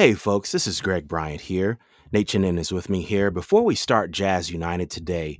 [0.00, 1.76] Hey, folks, this is Greg Bryant here.
[2.10, 3.30] Nate Chinen is with me here.
[3.30, 5.38] Before we start Jazz United today,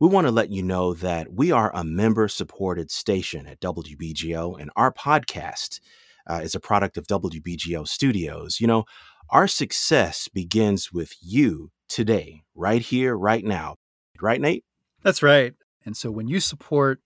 [0.00, 4.60] we want to let you know that we are a member supported station at WBGO,
[4.60, 5.80] and our podcast
[6.26, 8.60] uh, is a product of WBGO Studios.
[8.60, 8.84] You know,
[9.30, 13.76] our success begins with you today, right here, right now.
[14.20, 14.66] Right, Nate?
[15.02, 15.54] That's right.
[15.86, 17.00] And so when you support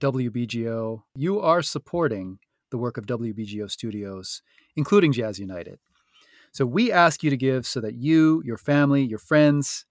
[0.00, 2.40] WBGO, you are supporting
[2.72, 4.42] the work of WBGO Studios,
[4.74, 5.78] including Jazz United.
[6.52, 9.86] So we ask you to give so that you, your family, your friends,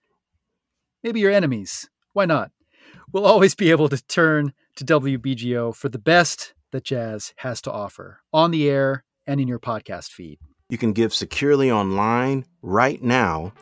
[1.03, 2.51] maybe your enemies, why not?
[3.11, 7.71] We'll always be able to turn to WBGO for the best that jazz has to
[7.71, 10.39] offer on the air and in your podcast feed.
[10.69, 13.53] You can give securely online right now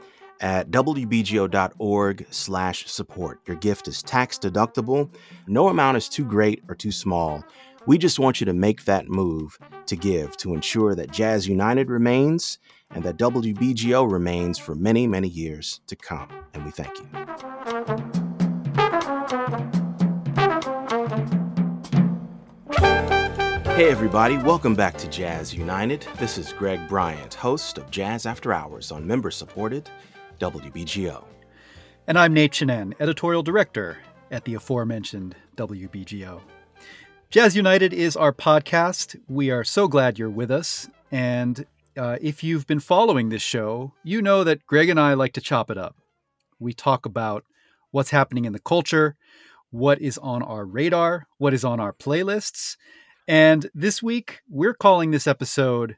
[0.41, 3.39] at wbgo.org slash support.
[3.47, 5.09] Your gift is tax deductible.
[5.47, 7.43] No amount is too great or too small.
[7.85, 11.89] We just want you to make that move to give to ensure that Jazz United
[11.89, 12.59] remains
[12.91, 16.29] and that WBGO remains for many, many years to come.
[16.53, 17.07] And we thank you.
[23.75, 26.07] Hey, everybody, welcome back to Jazz United.
[26.17, 29.87] This is Greg Bryant, host of Jazz After Hours on member supported
[30.39, 31.23] WBGO.
[32.07, 33.99] And I'm Nate Chinen, editorial director
[34.31, 36.41] at the aforementioned WBGO.
[37.29, 39.19] Jazz United is our podcast.
[39.27, 40.89] We are so glad you're with us.
[41.11, 41.65] And
[41.97, 45.41] uh, if you've been following this show, you know that Greg and I like to
[45.41, 45.95] chop it up.
[46.59, 47.43] We talk about
[47.91, 49.15] what's happening in the culture,
[49.69, 52.77] what is on our radar, what is on our playlists,
[53.27, 55.97] and this week, we're calling this episode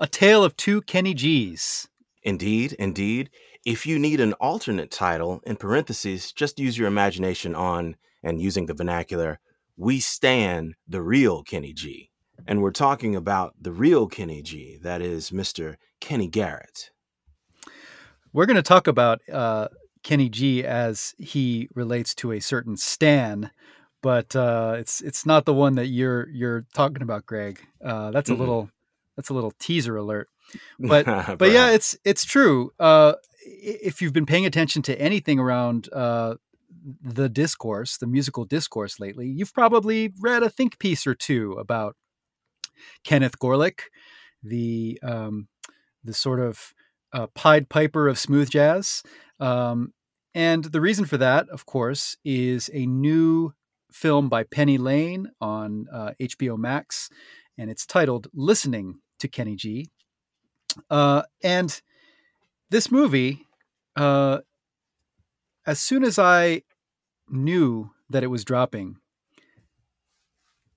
[0.00, 1.86] A Tale of Two Kenny G's.
[2.24, 3.30] Indeed, indeed.
[3.64, 8.66] If you need an alternate title, in parentheses, just use your imagination on and using
[8.66, 9.38] the vernacular,
[9.76, 12.10] we stand the real Kenny G.
[12.48, 15.76] And we're talking about the real Kenny G, that is Mr.
[16.00, 16.90] Kenny Garrett.
[18.32, 19.68] We're going to talk about uh,
[20.02, 23.50] Kenny G as he relates to a certain Stan
[24.02, 27.60] but uh, it's it's not the one that you're you're talking about, Greg.
[27.84, 28.40] Uh, that's a mm-hmm.
[28.40, 28.70] little
[29.16, 30.28] that's a little teaser alert.
[30.78, 32.70] But but yeah, it's it's true.
[32.80, 33.14] Uh,
[33.44, 36.36] if you've been paying attention to anything around uh,
[37.02, 41.96] the discourse, the musical discourse lately, you've probably read a think piece or two about
[43.04, 43.80] Kenneth Gorelick,
[44.42, 45.48] the um,
[46.04, 46.72] the sort of
[47.12, 49.02] uh, Pied Piper of smooth jazz.
[49.40, 49.92] Um,
[50.34, 53.52] and the reason for that, of course, is a new
[53.90, 57.08] film by Penny Lane on uh, HBO Max,
[57.56, 59.90] and it's titled "Listening to Kenny G."
[60.90, 61.80] Uh, and
[62.70, 63.46] this movie,
[63.96, 64.38] uh,
[65.66, 66.62] as soon as I
[67.28, 68.96] knew that it was dropping,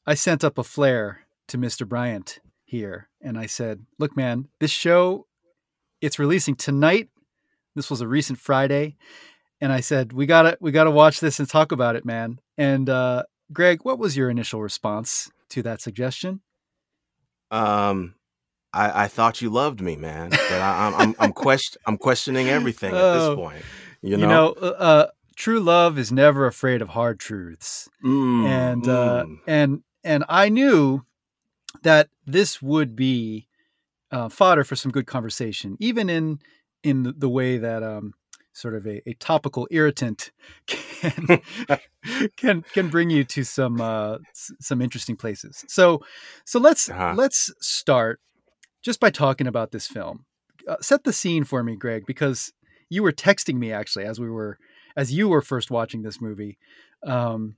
[0.05, 1.87] I sent up a flare to Mr.
[1.87, 5.27] Bryant here, and I said, "Look, man, this show,
[6.01, 7.09] it's releasing tonight.
[7.75, 8.97] This was a recent Friday."
[9.61, 12.89] and I said, "We gotta, we gotta watch this and talk about it, man." And
[12.89, 13.23] uh,
[13.53, 16.41] Greg, what was your initial response to that suggestion?
[17.51, 18.15] Um,
[18.73, 22.49] I, I thought you loved me, man, but I, am I'm, I'm, question, I'm questioning
[22.49, 23.63] everything at this oh, point.
[24.01, 28.45] You know, you know uh, uh, true love is never afraid of hard truths, mm,
[28.47, 29.37] and uh, mm.
[29.45, 31.05] and and I knew
[31.81, 33.47] that this would be
[34.11, 36.39] uh, fodder for some good conversation, even in
[36.83, 38.13] in the, the way that um,
[38.53, 40.31] sort of a, a topical irritant
[40.67, 41.41] can
[42.37, 45.63] can can bring you to some uh, some interesting places.
[45.67, 46.01] So
[46.45, 47.13] so let's uh-huh.
[47.15, 48.19] let's start
[48.81, 50.25] just by talking about this film.
[50.67, 52.51] Uh, set the scene for me, Greg, because
[52.89, 54.57] you were texting me actually as we were
[54.95, 56.57] as you were first watching this movie.
[57.03, 57.55] Um,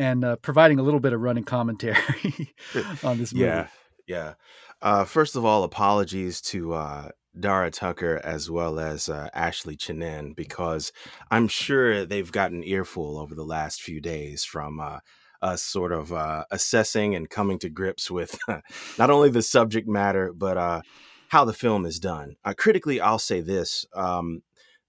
[0.00, 2.54] and uh, providing a little bit of running commentary
[3.04, 3.44] on this movie.
[3.44, 3.66] Yeah,
[4.08, 4.34] yeah.
[4.80, 10.34] Uh, first of all, apologies to uh, Dara Tucker as well as uh, Ashley Chinen
[10.34, 10.90] because
[11.30, 15.00] I'm sure they've gotten earful over the last few days from uh,
[15.42, 18.38] us sort of uh, assessing and coming to grips with
[18.98, 20.80] not only the subject matter but uh,
[21.28, 22.36] how the film is done.
[22.42, 24.40] Uh, critically, I'll say this: um,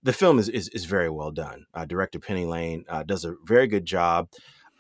[0.04, 1.66] the film is, is, is very well done.
[1.74, 4.30] Uh, director Penny Lane does a very good job.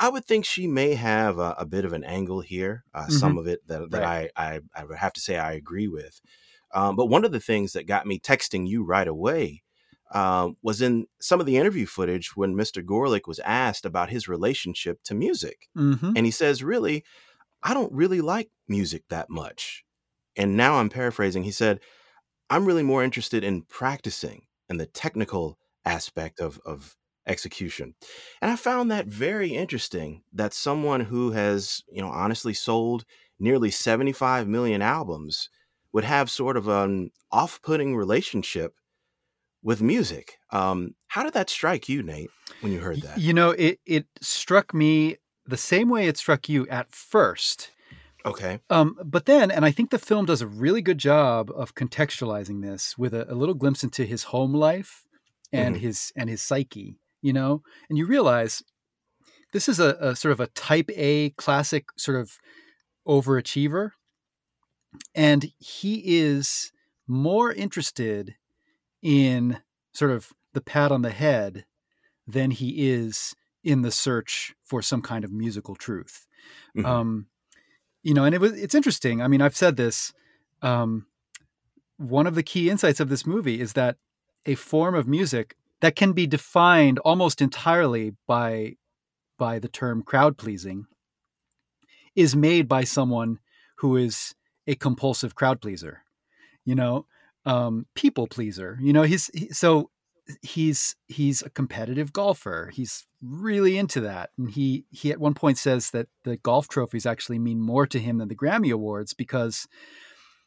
[0.01, 2.83] I would think she may have a, a bit of an angle here.
[2.95, 3.11] Mm-hmm.
[3.11, 4.31] Some of it that, that right.
[4.35, 6.19] I, I I would have to say I agree with.
[6.73, 9.61] Um, but one of the things that got me texting you right away
[10.11, 12.83] um, was in some of the interview footage when Mr.
[12.83, 15.69] Gorelick was asked about his relationship to music.
[15.77, 16.13] Mm-hmm.
[16.15, 17.03] And he says, Really,
[17.61, 19.85] I don't really like music that much.
[20.35, 21.43] And now I'm paraphrasing.
[21.43, 21.79] He said,
[22.49, 26.95] I'm really more interested in practicing and the technical aspect of, of
[27.27, 27.93] execution.
[28.41, 33.05] And I found that very interesting that someone who has, you know, honestly sold
[33.39, 35.49] nearly 75 million albums
[35.93, 38.73] would have sort of an off-putting relationship
[39.63, 40.37] with music.
[40.51, 42.31] Um, how did that strike you, Nate,
[42.61, 43.19] when you heard that?
[43.19, 47.71] You know, it it struck me the same way it struck you at first.
[48.25, 48.59] Okay.
[48.69, 52.61] Um, but then, and I think the film does a really good job of contextualizing
[52.61, 55.03] this with a, a little glimpse into his home life
[55.51, 55.79] and Mhm.
[55.79, 56.97] his and his psyche.
[57.21, 58.63] You know, and you realize
[59.53, 62.39] this is a, a sort of a type A classic sort of
[63.07, 63.91] overachiever,
[65.15, 66.71] and he is
[67.07, 68.35] more interested
[69.01, 69.59] in
[69.93, 71.65] sort of the pat on the head
[72.27, 76.27] than he is in the search for some kind of musical truth.
[76.77, 76.85] Mhm.
[76.85, 77.27] Um,
[78.03, 79.21] you know, and it was it's interesting.
[79.21, 80.13] I mean, I've said this.
[80.61, 81.07] Um,
[81.97, 83.97] one of the key insights of this movie is that
[84.45, 88.75] a form of music that can be defined almost entirely by
[89.37, 90.85] by the term crowd pleasing
[92.15, 93.39] is made by someone
[93.77, 94.35] who is
[94.67, 96.03] a compulsive crowd pleaser.
[96.63, 97.07] You know,
[97.45, 98.77] um, people pleaser.
[98.81, 99.89] You know, he's he, so
[100.43, 102.69] he's he's a competitive golfer.
[102.71, 107.07] He's really into that, and he he at one point says that the golf trophies
[107.07, 109.67] actually mean more to him than the Grammy awards because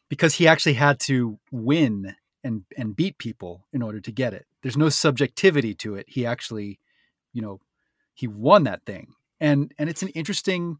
[0.09, 2.15] because he actually had to win
[2.45, 4.47] and and beat people in order to get it.
[4.63, 6.07] There's no subjectivity to it.
[6.09, 6.79] He actually,
[7.33, 7.61] you know,
[8.15, 10.79] he won that thing, and and it's an interesting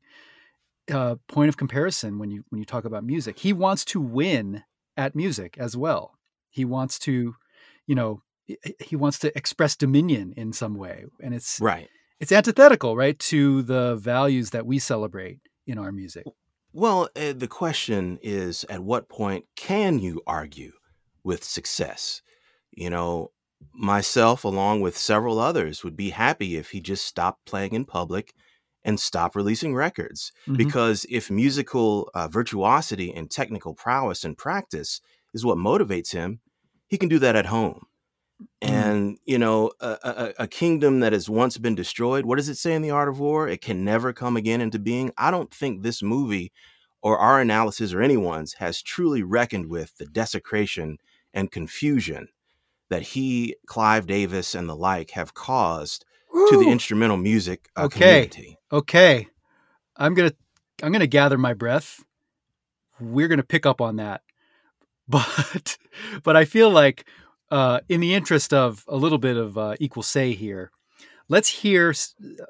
[0.93, 3.39] uh, point of comparison when you when you talk about music.
[3.39, 4.63] He wants to win
[4.97, 6.19] at music as well.
[6.51, 7.35] He wants to,
[7.87, 11.89] you know, he- wants to express dominion in some way, and it's Right.
[12.21, 16.25] it's antithetical, right, to the values that we celebrate in our music.
[16.73, 20.73] Well, uh, the question is at what point can you argue
[21.25, 22.23] with success?
[22.71, 23.31] You know,
[23.73, 28.35] myself, along with several others, would be happy if he just stopped playing in public
[28.85, 30.33] and stopped releasing records.
[30.47, 30.59] Mhm.
[30.59, 35.01] Because if musical uh, virtuosity and technical prowess and practice
[35.33, 36.41] is what motivates him,
[36.87, 37.87] he can do that at home.
[38.63, 38.69] Mm.
[38.69, 42.59] And, you know, a, a, a kingdom that has once been destroyed, what does it
[42.59, 43.49] say in The Art of War?
[43.49, 45.13] It can never come again into being.
[45.17, 46.53] I don't think this movie
[47.01, 50.99] or our analysis or anyone's has truly reckoned with the desecration
[51.35, 52.29] and confusion
[52.89, 56.07] that he, Clive Davis, and the like have caused
[56.49, 57.99] to the instrumental music uh, Okay.
[57.99, 58.59] community.
[58.73, 59.29] okay.
[59.97, 60.33] I'm gonna
[60.83, 62.03] i'm gonna gather my breath.
[63.01, 64.23] We're gonna pick up on that.
[65.09, 65.77] But
[66.23, 67.07] but i feel like
[67.51, 70.71] uh in the interest of a little bit of uh, equal say here
[71.29, 71.95] let's hear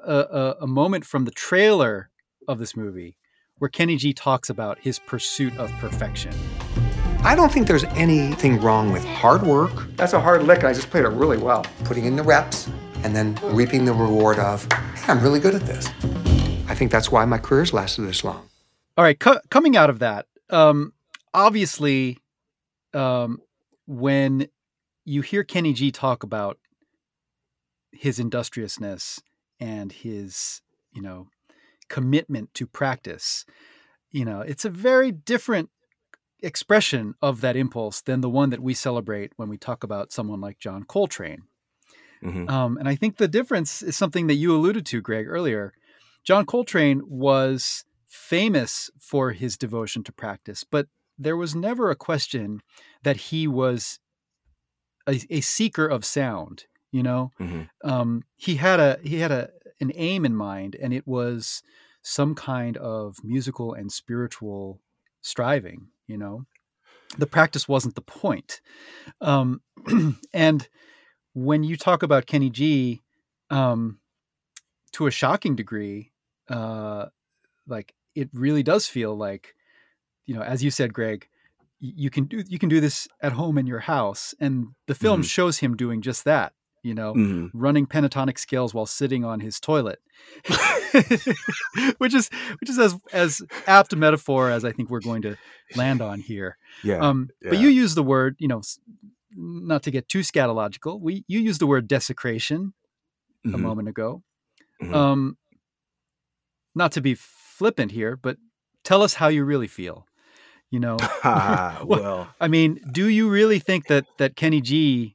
[0.07, 2.09] a moment from the trailer
[2.47, 3.17] of this movie
[3.57, 6.31] where kenny g talks about his pursuit of perfection
[7.25, 10.73] I don't think there's anything wrong with hard work, That's a hard lick, and I
[10.73, 11.65] just played it really well.
[11.83, 12.69] putting in the reps,
[13.03, 15.87] and then reaping the reward of, hey, I'm really good at this.
[16.67, 18.47] I think that's why my career's lasted this long.
[18.95, 20.93] All right, co- coming out of that, um,
[21.33, 22.19] obviously,
[22.93, 23.39] um,
[23.87, 24.47] when
[25.03, 26.59] you hear Kenny G talk about
[27.91, 29.19] his industriousness
[29.59, 30.61] and his,
[30.93, 31.29] you know,
[31.89, 33.45] commitment to practice,
[34.11, 35.71] you know, it's a very different
[36.41, 40.41] expression of that impulse than the one that we celebrate when we talk about someone
[40.41, 41.43] like John Coltrane.
[42.23, 42.49] Mhm.
[42.49, 45.73] Um, and I think the difference is something that you alluded to, Greg, earlier.
[46.23, 50.87] John Coltrane was famous for his devotion to practice, but
[51.17, 52.61] there was never a question
[53.03, 53.99] that he was
[55.07, 56.65] a, a seeker of sound.
[56.91, 57.69] You know, Mhm.
[57.83, 59.49] um, he had a he had a
[59.81, 61.61] an aim in mind, and it was
[62.01, 64.79] some kind of musical and spiritual
[65.25, 65.87] striving.
[66.07, 66.45] You know,
[67.17, 68.61] the practice wasn't the point.
[69.21, 69.61] Um,
[70.33, 70.67] and
[71.33, 73.01] when you talk about Kenny G,
[73.49, 73.99] um,
[74.93, 76.11] to a shocking degree,
[76.49, 77.07] uh,
[77.67, 79.55] like it really does feel like,
[80.25, 81.27] you know, as you said, Greg,
[81.79, 85.21] you can do you can do this at home in your house, and the film
[85.21, 85.29] Mhm.
[85.29, 86.53] shows him doing just that.
[86.85, 87.49] You know, Mhm.
[87.53, 89.99] running pentatonic scales while sitting on his toilet,
[91.97, 95.35] which is which is as as apt a metaphor as I think we're going to
[95.75, 96.57] land on here.
[96.83, 96.99] Yeah.
[96.99, 98.61] Um, But you use the word, you know,
[99.35, 101.01] not to get too scatological.
[101.01, 102.73] We you use the word desecration
[103.45, 103.61] a Mhm.
[103.61, 104.21] moment ago.
[104.81, 104.93] Mhm.
[104.93, 105.37] Um,
[106.75, 108.37] not to be flippant here, but
[108.83, 110.05] tell us how you really feel.
[110.71, 115.14] You know, Well, well, I mean, do you really think that that Kenny G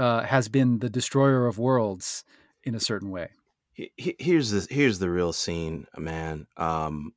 [0.00, 2.24] uh, has been the destroyer of worlds
[2.64, 3.28] in a certain way?
[3.72, 6.46] he- he- here's the here's the real scene, man.
[6.56, 7.14] Um,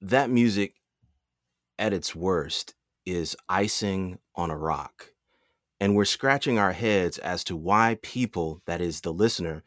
[0.00, 0.74] that music,
[1.78, 5.12] at its worst, is icing on a rock,
[5.80, 9.64] and we're scratching our heads as to why people, that is the listener,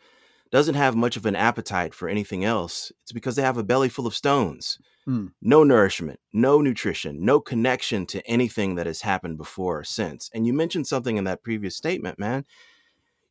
[0.51, 2.91] doesn't have much of an appetite for anything else.
[3.03, 4.79] It's because they have a belly full of stones.
[5.08, 5.32] Mm.
[5.42, 10.30] No nourishment, no nutrition, no connection to anything that has happened before or since.
[10.34, 12.46] And you mentioned something in that previous statement, man.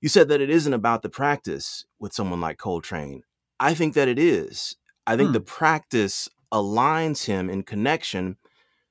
[0.00, 3.22] You said that it isn't about the practice with someone like Coltrane.
[3.60, 4.76] I think that it is.
[5.06, 5.34] I think Hmm.
[5.34, 8.36] the practice aligns him in connection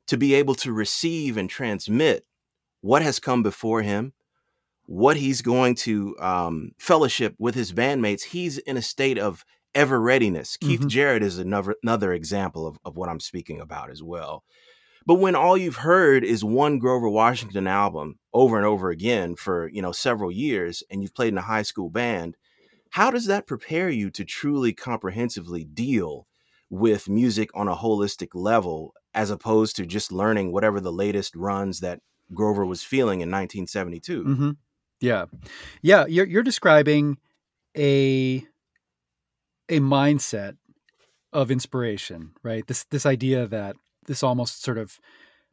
[0.07, 2.25] to be able to receive and transmit
[2.81, 4.13] what has come before him,
[4.85, 8.23] what he's going to um, fellowship with his bandmates.
[8.23, 9.43] He's in a state of
[9.75, 10.57] ever readiness.
[10.57, 10.87] Keith Mhm.
[10.87, 14.43] Jarrett is another another example of, of what I'm speaking about as well.
[15.05, 19.67] But when all you've heard is one Grover Washington album over and over again for
[19.69, 22.37] you know several years, and you've played in a high school band,
[22.91, 26.25] how does that prepare you to truly comprehensively deal
[26.71, 31.81] with music on a holistic level, as opposed to just learning whatever the latest runs
[31.81, 31.99] that
[32.33, 34.23] Grover was feeling in 1972?
[34.23, 34.51] hmm
[35.01, 35.25] Yeah,
[35.83, 36.05] yeah.
[36.07, 37.17] You're you're describing
[37.77, 38.43] a
[39.69, 40.57] a mindset
[41.33, 42.65] of inspiration, right?
[42.67, 43.75] This this idea that
[44.07, 44.99] this almost sort of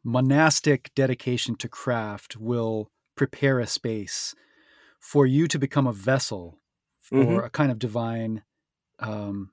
[0.05, 4.35] monastic dedication to craft will prepare a space
[5.01, 6.59] for you to become a vessel
[7.01, 7.47] for Mhm.
[7.47, 8.43] a kind of divine,
[9.01, 9.53] um,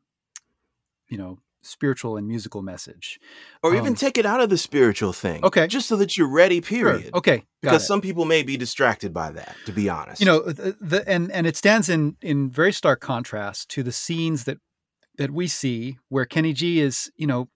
[1.08, 3.20] you know, spiritual and musical message.
[3.64, 5.44] Or even Um, take it out of the spiritual thing.
[5.44, 5.68] Okay.
[5.68, 6.94] Just so that you're ready, Sure.
[6.94, 7.14] period.
[7.14, 7.88] Okay, got Because it.
[7.88, 10.20] some people may be distracted by that, to be honest.
[10.22, 13.92] you know the, the and and it stands in in very stark contrast to the
[13.92, 14.58] scenes that
[15.18, 17.50] that we see where Kenny G is you know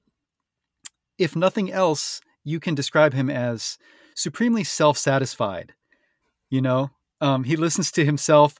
[1.17, 3.77] if nothing else you can describe him as
[4.15, 5.73] supremely self-satisfied
[6.49, 6.89] you know
[7.21, 8.57] um, he listens to himself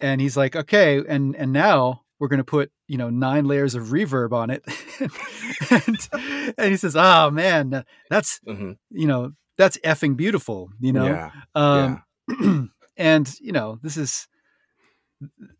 [0.00, 3.74] and he's like okay and and now we're going to put you know nine layers
[3.74, 4.62] of reverb on it
[5.70, 8.76] and, and he says oh man that's Mhm.
[8.90, 11.30] you know that's effing beautiful you know yeah.
[11.56, 14.28] um, and you know, this is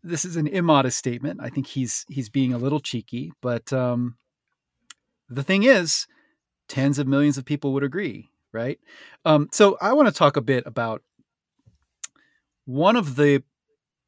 [0.03, 1.39] this is an immodest statement.
[1.43, 4.15] I think he's he's being a little cheeky, but um,
[5.29, 6.07] the thing is,
[6.67, 8.79] tens of millions of people would agree, right?
[9.25, 11.01] Um, so I want to talk a bit about
[12.65, 13.43] one of the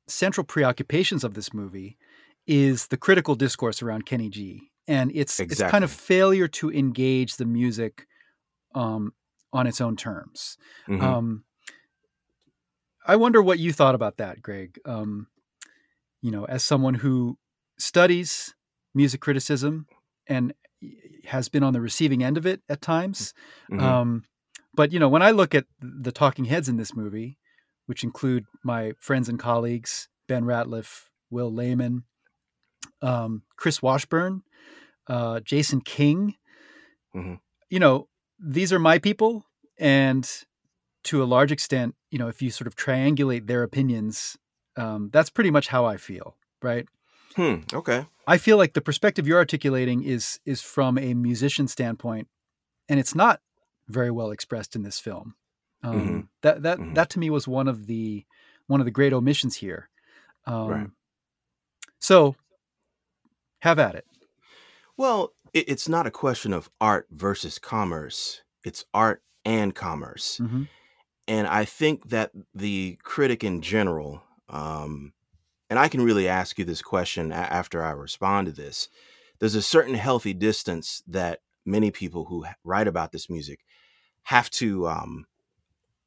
[0.07, 1.97] central preoccupations of this movie
[2.47, 7.37] is the critical discourse around Kenny G, and it's it's kind of failure to engage
[7.37, 8.05] the music
[8.75, 9.13] um,
[9.51, 10.57] on its own terms.
[10.87, 11.01] Mhm.
[11.01, 11.45] Um,
[13.05, 14.79] I wonder what you thought about that, Greg.
[14.85, 15.27] Um,
[16.21, 17.37] you know, as someone who
[17.77, 18.55] studies
[18.93, 19.87] music criticism
[20.27, 20.53] and
[21.25, 23.33] has been on the receiving end of it at times.
[23.71, 23.81] Mhm.
[23.81, 24.23] Um,
[24.73, 27.37] but you know, when I look at the talking heads in this movie,
[27.85, 32.03] which include my friends and colleagues Ben Ratliff, Will Layman,
[33.01, 34.43] um, Chris Washburn,
[35.07, 36.35] uh, Jason King,
[37.15, 37.39] Mhm.
[37.69, 38.07] you know,
[38.39, 39.45] these are my people,
[39.79, 40.29] and
[41.05, 44.37] to a large extent, you know, if you sort of triangulate their opinions,
[44.77, 46.87] um, that's pretty much how I feel, right?
[47.35, 47.55] Hmm.
[47.73, 48.05] Okay.
[48.27, 52.27] I feel like the perspective you're articulating is is from a musician standpoint,
[52.87, 53.41] and it's not
[53.87, 55.35] very well expressed in this film.
[55.83, 56.27] Um, Mhm.
[56.41, 56.95] That that Mhm.
[56.95, 58.25] that to me was one of the
[58.67, 59.89] one of the great omissions here.
[60.45, 60.89] Um, Right.
[61.99, 62.35] So,
[63.63, 64.05] have at it.
[64.97, 68.41] Well, it's not a question of art versus commerce.
[68.65, 70.39] It's art and commerce.
[70.41, 70.67] Mhm.
[71.27, 75.13] And I think that the critic in general, um,
[75.69, 78.89] and I can really ask you this question after I respond to this,
[79.39, 83.61] there's a certain healthy distance that many people who write about this music
[84.23, 85.25] have to um,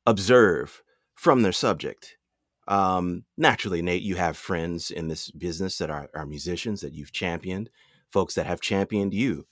[0.07, 0.83] observe
[1.15, 2.19] from their subject.
[2.68, 7.12] Um, naturally, Nate, you have friends in this business that are, are musicians that you've
[7.12, 7.70] championed,
[8.11, 9.46] folks that have championed you.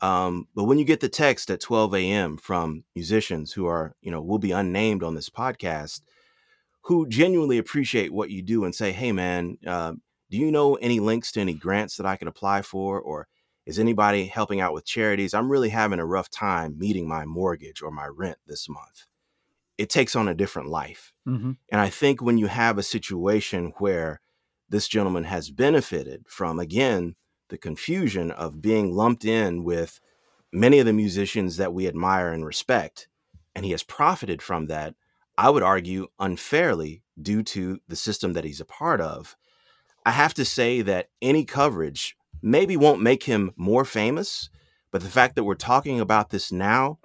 [0.00, 2.36] Um, but when you get the text at 12 a.m.
[2.36, 6.02] from musicians who are, you know, will be unnamed on this podcast,
[6.82, 9.92] who genuinely appreciate what you do and say, hey, man, uh,
[10.30, 13.00] do you know any links to any grants that I could apply for?
[13.00, 13.26] Or
[13.64, 15.34] is anybody helping out with charities?
[15.34, 19.06] I'm really having a rough time meeting my mortgage or my rent this month.
[19.78, 21.12] It takes on a different life.
[21.24, 24.20] hmm And I think when you have a situation where
[24.68, 27.14] this gentleman has benefited from, again,
[27.48, 30.00] the confusion of being lumped in with
[30.52, 33.08] many of the musicians that we admire and respect,
[33.54, 34.94] and he has profited from that,
[35.38, 39.36] I would argue unfairly due to the system that he's a part of.
[40.04, 44.50] I have to say that any coverage maybe won't make him more famous,
[44.90, 46.98] but the fact that we're talking about this now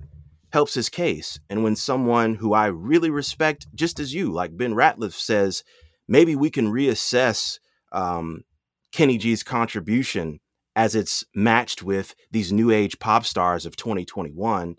[0.52, 1.40] helps his case.
[1.50, 5.64] And when someone who I really respect, just as you, like Ben Ratliff says,
[6.08, 7.60] maybe we can reassess
[7.92, 8.44] um,
[8.92, 10.40] Kenny G's contribution
[10.76, 14.76] as it's matched with these new age pop stars of 2021.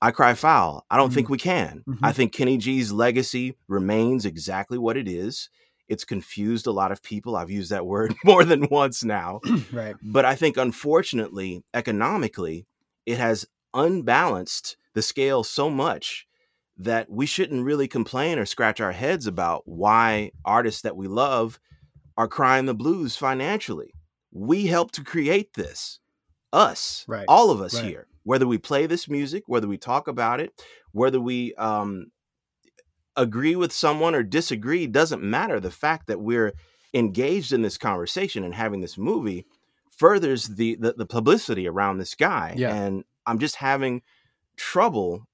[0.00, 0.84] I cry foul.
[0.90, 1.82] I don't think we can.
[1.88, 1.98] Mhm.
[2.02, 5.48] I think Kenny G's legacy remains exactly what it is.
[5.88, 7.36] It's confused a lot of people.
[7.36, 9.40] I've used that word more than once now.
[9.72, 9.94] right.
[10.02, 12.66] But I think, unfortunately, economically,
[13.06, 16.26] it has unbalanced the scale so much
[16.76, 21.60] that we shouldn't really complain or scratch our heads about why artists that we love
[22.16, 23.92] are crying the blues financially.
[24.32, 26.00] We helped to create this.
[26.52, 27.84] Us, Right, all of us right.
[27.84, 30.52] here, whether we play this music, whether we talk about it,
[30.92, 32.12] whether we um,
[33.16, 35.58] agree with someone or disagree, doesn't matter.
[35.58, 36.52] The fact that we're
[36.92, 39.46] engaged in this conversation and having this movie
[39.90, 42.54] furthers the the, the publicity around this guy.
[42.56, 42.72] Yeah.
[42.72, 44.02] And I'm just having
[44.56, 45.24] trouble.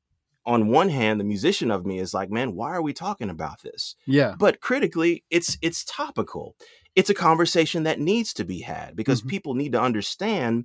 [0.47, 3.63] On one hand, the musician of me is like, man, why are we talking about
[3.63, 3.95] this?
[4.07, 4.35] Yeah.
[4.39, 6.57] but critically it's it's topical
[6.97, 9.29] it's a conversation that needs to be had because Mhm.
[9.29, 10.65] people need to understand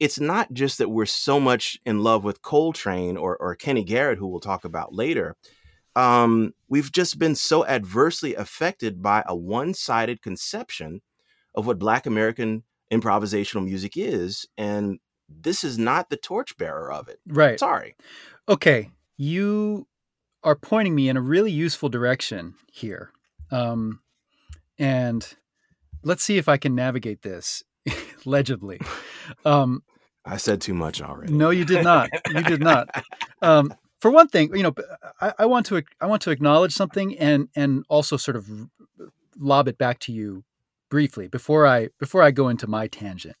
[0.00, 4.18] it's not just that we're so much in love with coltrane or, or kenny garrett
[4.18, 5.36] who we'll talk about later
[5.96, 11.00] um, we've just been so adversely affected by a one-sided conception
[11.54, 17.20] of what black american improvisational music is and this is not the torchbearer of it
[17.26, 17.58] Right.
[17.58, 17.94] sorry
[18.48, 18.90] Okay.
[19.16, 19.86] You
[20.42, 23.10] are pointing me in a really useful direction here.
[23.50, 24.00] Um,
[24.78, 25.26] and
[26.02, 27.62] let's see if I can navigate this
[28.24, 28.80] legibly.
[29.46, 29.82] Um,
[30.26, 32.10] i said too much already no, you did not.
[32.30, 32.88] You did not.
[33.40, 34.74] Um, for one thing, you know,
[35.20, 38.46] I, I want to I want to acknowledge something and and also sort of
[39.38, 40.44] lob it back to you
[40.90, 43.36] briefly before I before I go into my tangent.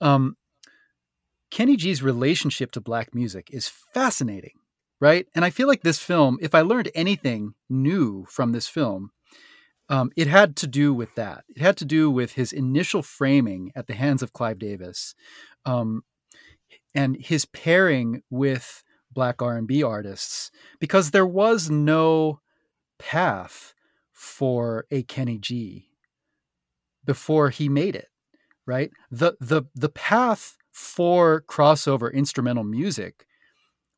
[0.00, 0.36] Um,
[1.52, 4.54] Kenny G's relationship to black music is fascinating,
[5.00, 5.26] right?
[5.34, 9.10] And I feel like this film, if I learned anything new from this film,
[9.90, 11.44] um, it had to do with that.
[11.54, 15.14] It had to do with his initial framing at the hands of Clive Davis,
[15.66, 16.04] um,
[16.94, 22.40] and his pairing with black R&B artists, because there was no
[22.98, 23.74] path
[24.10, 25.90] for a Kenny G
[27.04, 28.08] before he made it
[28.64, 33.26] right the the the path for crossover instrumental music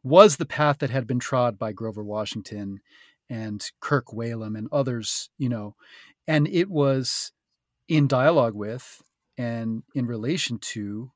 [0.02, 2.80] was the path that had been trod by Grover Washington
[3.30, 5.74] and Kirk Whalum and others you know
[6.26, 7.32] and it was
[7.88, 9.02] in dialogue with
[9.38, 11.10] and in relation to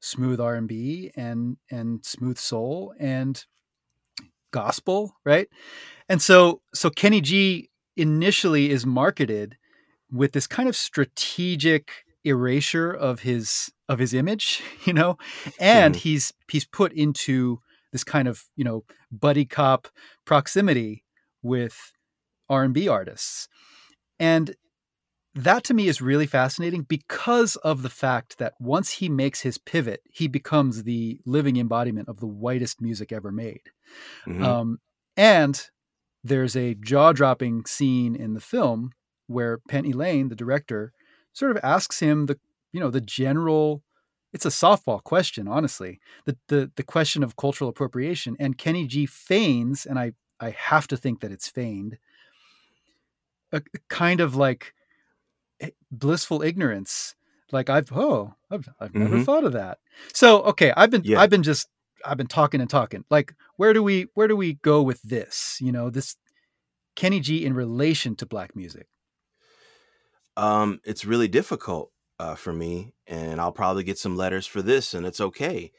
[0.00, 3.44] smooth R&B and and smooth soul and
[4.50, 5.48] gospel right?
[6.08, 9.56] And so so Kenny G initially is marketed
[10.10, 11.90] with this kind of strategic
[12.24, 15.16] erasure of his of his image you know
[15.58, 15.98] and Mhm.
[15.98, 17.60] he's he's put into
[17.92, 19.88] this kind of you know buddy cop
[20.26, 21.04] proximity
[21.42, 21.92] with
[22.48, 23.48] r&b artists
[24.18, 24.54] and
[25.34, 29.58] that to me is really fascinating because of the fact that once he makes his
[29.58, 33.62] pivot he becomes the living embodiment of the whitest music ever made
[34.26, 34.44] Mhm.
[34.44, 34.78] um,
[35.16, 35.70] and
[36.24, 38.92] there's a jaw-dropping scene in the film
[39.26, 40.92] where Penny Lane, the director,
[41.32, 42.38] sort of asks him the
[42.72, 43.82] you know the general.
[44.32, 46.00] It's a softball question, honestly.
[46.26, 50.86] The the the question of cultural appropriation, and Kenny G feigns, and I I have
[50.88, 51.98] to think that it's feigned,
[53.52, 54.74] a, a kind of like
[55.90, 57.14] blissful ignorance.
[57.52, 59.24] Like I've oh I've I've never Mhm.
[59.24, 59.78] thought of that.
[60.14, 61.20] So okay, I've been Yeah.
[61.20, 61.68] I've been just
[62.04, 63.04] I've been talking and talking.
[63.10, 65.58] Like where do we where do we go with this?
[65.60, 66.16] You know this
[66.96, 68.88] Kenny G in relation to black music.
[70.36, 74.92] Um, it's really difficult uh, for me, and I'll probably get some letters for this,
[74.94, 75.72] and it's okay.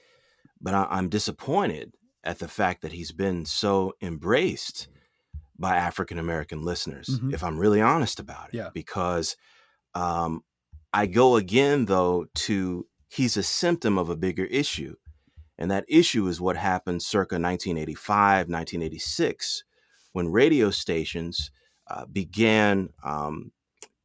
[0.60, 4.88] But I- I'm disappointed at the fact that he's been so embraced
[5.58, 7.34] by African American listeners, Mhm.
[7.34, 8.56] if I'm really honest about it.
[8.58, 8.70] Yeah.
[8.74, 9.36] Because
[9.94, 10.44] um,
[10.94, 14.96] I go again, though, to he's a symptom of a bigger issue.
[15.58, 19.64] And that issue is what happened circa 1985, 1986,
[20.14, 21.52] when radio stations
[21.88, 23.52] uh, began um,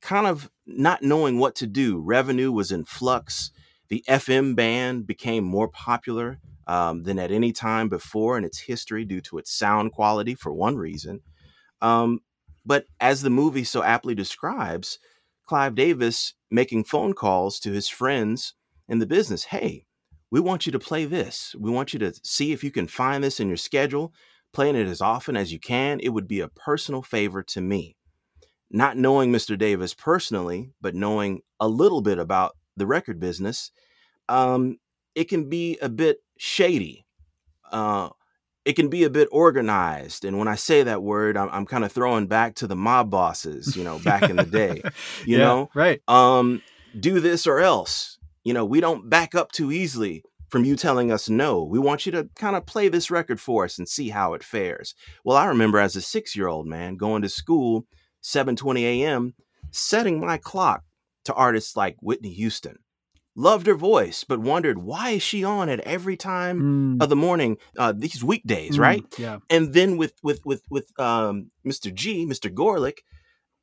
[0.06, 1.98] kind of not knowing what to do.
[1.98, 3.50] Revenue was in flux.
[3.88, 6.38] The FM band became more popular
[6.68, 10.52] um, than at any time before in its history due to its sound quality, for
[10.52, 11.22] one reason.
[11.82, 12.20] Um,
[12.64, 15.00] but as the movie so aptly describes,
[15.44, 18.54] Clive Davis making phone calls to his friends
[18.88, 19.86] in the business hey,
[20.30, 21.52] we want you to play this.
[21.58, 24.12] We want you to see if you can find this in your schedule,
[24.52, 25.98] playing it as often as you can.
[25.98, 27.95] It would be a personal favor to me
[28.70, 29.56] not knowing Mr.
[29.56, 33.70] Davis personally, but knowing a little bit about the record business,
[34.28, 34.78] um,
[35.14, 37.06] it can be a bit shady.
[37.70, 38.10] Uh,
[38.64, 40.24] it can be a bit organized.
[40.24, 43.10] And when I say that word, I'm, I'm kind of throwing back to the mob
[43.10, 44.82] bosses, you know, back in the day.
[45.24, 46.00] You Yeah, know, right?
[46.08, 46.62] um,
[46.98, 48.18] do this or else.
[48.44, 51.62] You know, we don't back up too easily from you telling us no.
[51.64, 54.44] We want you to kind of play this record for us and see how it
[54.44, 54.94] fares.
[55.24, 57.86] Well, I remember as a six year old man going to school,
[58.22, 59.34] 7:20 a.m.,
[59.70, 60.82] setting my clock
[61.24, 62.78] to artists like Whitney Houston,
[63.34, 67.16] loved her voice, but wondered why is she on at every time Mm, of the
[67.16, 69.18] morning uh, these weekdays, mm, right?
[69.18, 69.38] Yeah.
[69.50, 71.92] And then with with with with um, Mr.
[71.92, 72.50] G, Mr.
[72.52, 72.98] Gorelick,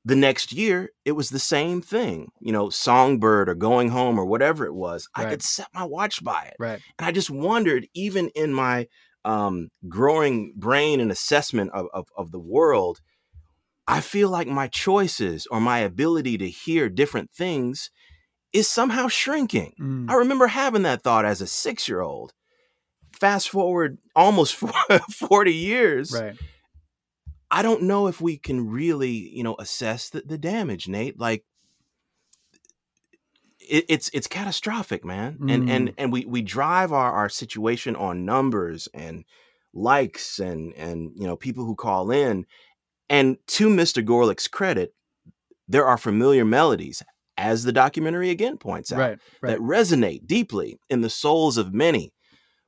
[0.05, 2.29] the next year it was the same thing.
[2.41, 5.07] You know, Songbird or Going Home or whatever it was.
[5.15, 6.79] I could set my watch by it, Right.
[6.99, 8.87] and I just wondered, even in my
[9.25, 12.99] um, growing brain and assessment of, of of the world,
[13.87, 17.89] I feel like my choices or my ability to hear different things
[18.53, 19.73] is somehow shrinking.
[19.79, 22.33] Mm, I remember having that thought as a six year old.
[23.19, 24.55] Fast forward almost
[25.11, 26.13] 40 years.
[26.13, 26.35] right.
[27.51, 31.19] I don't know if we can really, you know, assess the, the damage, Nate.
[31.19, 31.45] Like
[33.59, 35.37] it, it's it's catastrophic, man.
[35.47, 35.93] And and Mm.
[35.97, 39.23] and we we drive our, our situation on numbers and
[39.73, 42.45] likes and and you know people who call in.
[43.09, 44.03] And to Mr.
[44.05, 44.93] Gorelick's credit,
[45.67, 47.01] there are familiar melodies,
[47.37, 49.19] as the documentary again points out Right.
[49.41, 49.49] Right.
[49.51, 52.13] that resonate deeply in the souls of many.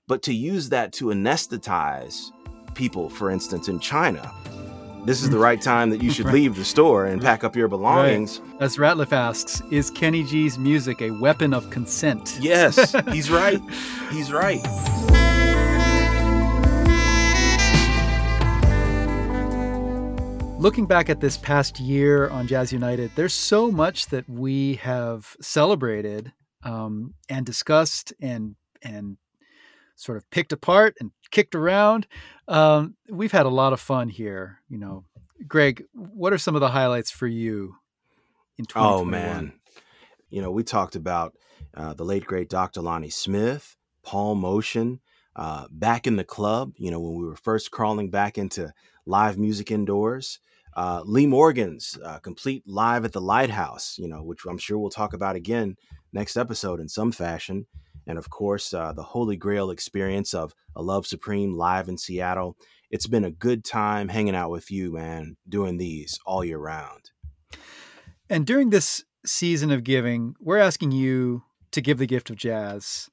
[0.08, 2.32] But to use that to anesthetize
[2.76, 4.32] people, for instance, in China,
[5.06, 6.34] this is the right time that you should Right.
[6.36, 8.42] leave the store and pack up your belongings.
[8.60, 12.38] As Ratliff asks, is Kenny G's music a weapon of consent?
[12.42, 13.62] Yes, he's right.
[14.12, 14.62] He's right.
[20.66, 25.38] Looking back at this past year on Jazz United, there's so much that we have
[25.40, 29.18] celebrated um, and discussed and and
[29.96, 32.08] sort of picked apart and kicked around.
[32.48, 34.62] Um, we've had a lot of fun here.
[34.68, 35.06] You know,
[35.48, 37.76] Greg, what are some of the highlights for you
[38.58, 38.74] in 2021?
[38.92, 39.54] Oh man,
[40.32, 41.36] you know we talked about
[41.76, 42.82] uh, the late great Dr.
[42.82, 44.98] Lonnie Smith, Paul Motian,
[45.36, 46.74] uh, back in the club.
[46.78, 48.74] You know when we were first crawling back into
[49.06, 50.40] live music indoors.
[50.76, 53.98] Uh, Lee Morgan's uh, complete live at the Lighthouse.
[53.98, 55.76] You know which I'm sure we'll talk about again
[56.14, 57.68] next episode in some fashion.
[58.08, 62.58] And of course, uh, the Holy Grail experience of A Love Supreme live in Seattle.
[62.92, 67.12] It's been a good time hanging out with you, man, doing these all year round.
[68.30, 73.10] And during this season of giving, we're asking you to give the gift of jazz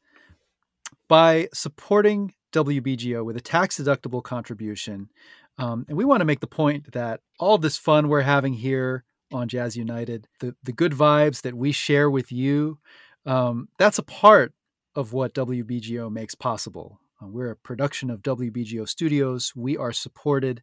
[1.09, 5.09] by supporting WBGO with a tax deductible contribution.
[5.59, 9.05] Um, and we want to make the point that all this fun we're having here
[9.33, 12.79] on Jazz United, the, the good vibes that we share with you,
[13.27, 14.53] um, that's a part
[14.95, 17.01] of what WBGO makes possible.
[17.23, 19.53] Uh, we're a production of WBGO Studios.
[19.55, 20.63] We are supported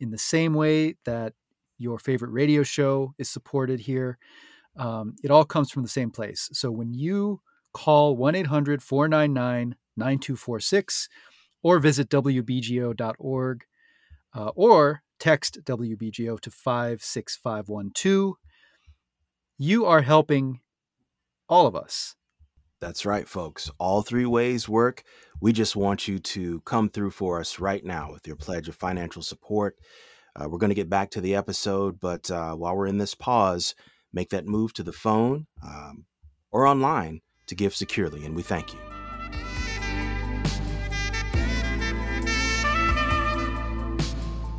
[0.00, 1.34] in the same way that
[1.78, 4.18] your favorite radio show is supported here.
[4.76, 6.48] Um, it all comes from the same place.
[6.52, 7.40] So when you
[7.72, 11.08] call 1 800 499 9246
[11.62, 13.64] or visit WBGO.org
[14.34, 18.34] uh, or text WBGO to 56512,
[19.58, 20.60] you are helping
[21.48, 22.16] all of us.
[22.80, 23.70] That's right, folks.
[23.78, 25.02] All three ways work.
[25.40, 28.76] We just want you to come through for us right now with your pledge of
[28.76, 29.76] financial support.
[30.34, 33.14] Uh, we're going to get back to the episode, but uh, while we're in this
[33.14, 33.74] pause,
[34.12, 36.06] make that move to the phone um,
[36.50, 38.99] or online to give securely, and we thank you.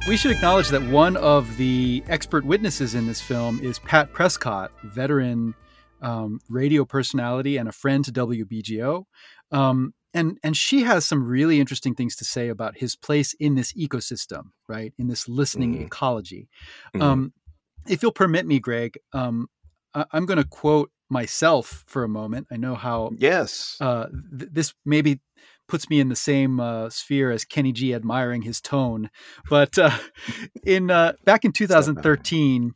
[0.07, 4.71] We should acknowledge that one of the expert witnesses in this film is Pat Prescott,
[4.83, 5.53] veteran
[6.01, 9.03] um, radio personality and a friend to WBGO.
[9.51, 13.53] Um, and, and she has some really interesting things to say about his place in
[13.55, 14.91] this ecosystem, right?
[14.97, 15.85] In this listening Mhm.
[15.85, 16.49] ecology.
[16.99, 17.31] Um,
[17.87, 19.47] if you'll permit me, Greg, um,
[19.93, 22.47] I- I'm going to quote myself for a moment.
[22.51, 23.77] I know how yes.
[23.79, 25.21] uh, th- this maybe
[25.71, 29.09] puts me in the same uh, sphere as Kenny G admiring his tone.
[29.49, 29.97] But uh,
[30.65, 32.73] in uh, back in 2013,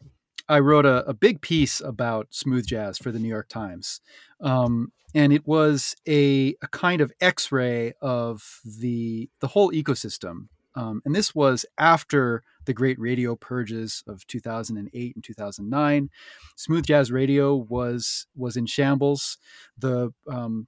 [0.47, 3.99] I wrote a, a big piece about smooth jazz for the New York Times,
[4.39, 10.47] um, and it was a, a kind of X-ray of the the whole ecosystem.
[10.77, 16.09] Um, and this was after the great radio purges of 2008 and 2009.
[16.55, 19.37] Smooth jazz radio was was in shambles.
[19.77, 20.67] The um,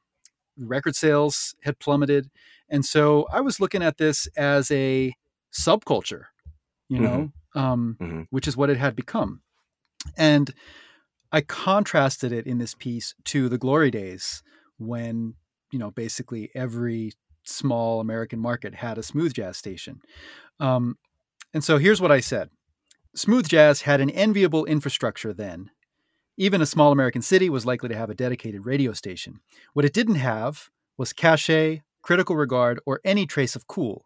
[0.57, 2.29] record sales had plummeted,
[2.69, 5.13] and so I was looking at this as a
[5.53, 6.25] subculture,
[6.89, 8.27] you know, um, Mhm.
[8.29, 9.41] which is what it had become.
[10.17, 10.53] And
[11.31, 14.43] I contrasted it in this piece to the glory days
[14.77, 15.35] when,
[15.71, 20.01] you know, basically every small American market had a smooth jazz station.
[20.59, 20.97] Um,
[21.53, 22.49] and so here's what I said
[23.15, 25.71] Smooth jazz had an enviable infrastructure then.
[26.37, 29.39] Even a small American city was likely to have a dedicated radio station.
[29.73, 34.05] What it didn't have was cachet, critical regard, or any trace of cool.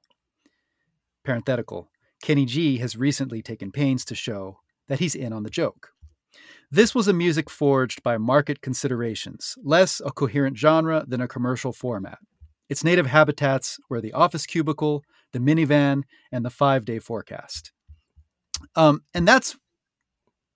[1.25, 1.89] Parenthetical
[2.23, 5.89] Kenny G has recently taken pains to show that he's in on the joke.
[6.69, 11.73] This was a music forged by market considerations, less a coherent genre than a commercial
[11.73, 12.19] format.
[12.69, 17.73] Its native habitats were the office cubicle, the minivan, and the five day forecast.
[18.75, 19.57] Um, and that's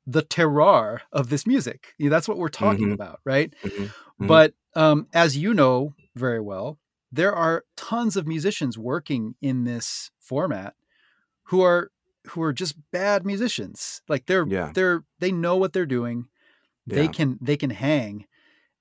[0.07, 1.93] the terroir of this music.
[1.97, 2.93] You know, that's what we're talking Mhm.
[2.93, 3.53] about, right?
[3.63, 3.93] Mhm.
[4.19, 4.27] Mhm.
[4.27, 6.79] But um, as you know very well,
[7.11, 10.75] there are tons of musicians working in this format
[11.45, 11.91] who are
[12.29, 14.01] who are just bad musicians.
[14.09, 14.73] Like they're Yeah.
[14.73, 16.27] they're they know what they're doing.
[16.87, 17.09] They Yeah.
[17.09, 18.25] can they can hang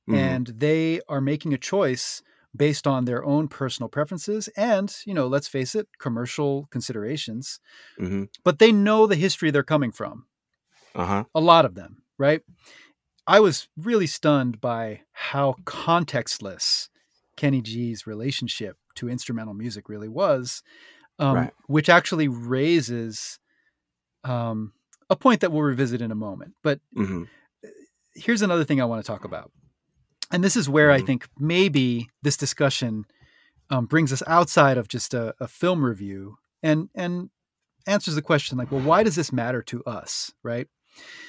[0.06, 0.38] Mhm.
[0.38, 2.22] and they are making a choice
[2.56, 7.60] based on their own personal preferences and, you know, let's face it, commercial considerations.
[7.96, 8.26] Mhm.
[8.44, 10.26] But they know the history they're coming from
[10.94, 11.24] Uh-huh.
[11.34, 12.42] a lot of them, right?
[13.26, 16.88] I was really stunned by how contextless
[17.36, 20.62] Kenny G's relationship to instrumental music really was,
[21.18, 21.52] um, Right.
[21.66, 23.38] which actually raises
[24.24, 24.72] um,
[25.10, 26.54] a point that we'll revisit in a moment.
[26.62, 27.28] But Mhm.
[28.14, 29.50] here's another thing I want to talk about.
[30.30, 31.06] And this is where I Mhm.
[31.06, 33.04] think maybe this discussion
[33.70, 37.30] um, brings us outside of just a, a film review and and
[37.86, 40.68] answers the question like, well, why does this matter to us, right?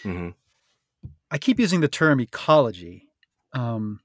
[0.03, 0.33] Mhm.
[1.31, 3.09] I keep using the term ecology.
[3.53, 4.01] Um,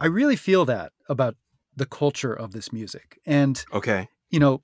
[0.00, 1.36] I really feel that about
[1.76, 3.20] the culture of this music.
[3.24, 4.08] And, Okay.
[4.30, 4.62] you know,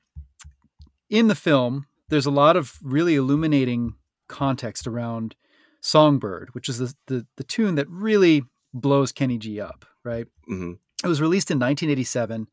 [1.08, 3.94] in the film, there's a lot of really illuminating
[4.28, 5.36] context around
[5.80, 10.26] Songbird, which is the, the, the tune that really blows Kenny G up, right?
[10.48, 10.78] Mhm.
[11.04, 12.48] It was released in 1987.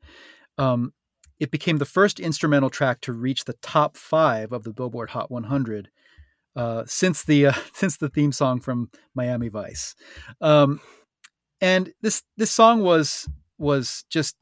[0.58, 0.94] Um,
[1.40, 5.32] it became the first instrumental track to reach the top five of the Billboard Hot
[5.32, 5.90] 100
[6.56, 9.96] uh, since the uh, since the theme song from Miami Vice.
[10.42, 10.80] Um,
[11.60, 14.36] and this this song was was just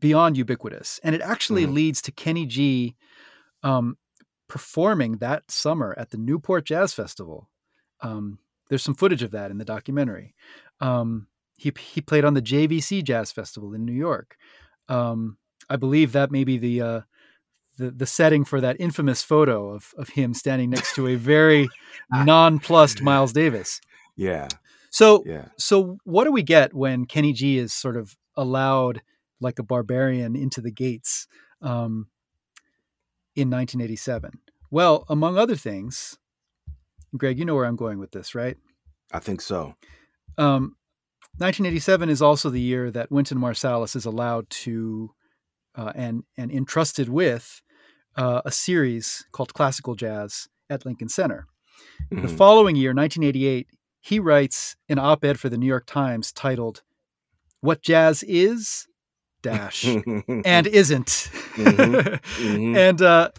[0.00, 1.72] beyond ubiquitous, and it actually Mhm.
[1.74, 2.96] leads to Kenny G
[3.62, 3.96] um,
[4.48, 7.48] performing that summer at the Newport Jazz Festival.
[8.02, 10.34] Um, there's some footage of that in the documentary.
[10.80, 14.36] Um, he he played on the JVC Jazz Festival in New York.
[14.88, 15.38] Um,
[15.70, 17.00] I believe that may be the uh,
[17.76, 21.68] the the setting for that infamous photo of of him standing next to a very
[22.12, 23.80] nonplussed Miles Davis.
[24.16, 24.48] Yeah.
[24.90, 25.46] So Yeah.
[25.58, 29.02] so what do we get when Kenny G is sort of allowed
[29.40, 31.26] like a barbarian into the gates
[31.62, 32.06] um,
[33.34, 34.30] in 1987?
[34.70, 36.16] Well, among other things,
[37.16, 38.56] Greg, you know where I'm going with this, right?
[39.12, 39.74] I think so.
[40.38, 40.76] Um,
[41.38, 45.10] 1987 is also the year that Wynton Marsalis is allowed to
[45.74, 47.60] uh, and and entrusted with
[48.16, 51.46] uh, a series called Classical Jazz at Lincoln Center.
[52.10, 52.36] The Mhm.
[52.36, 53.68] following year, 1988,
[54.00, 56.82] he writes an op-ed for the New York Times titled
[57.60, 58.86] "What Jazz Is
[59.42, 59.84] Dash
[60.44, 61.06] and Isn't,"
[61.56, 62.20] Mhm.
[62.38, 62.76] Mhm.
[62.76, 63.30] and uh,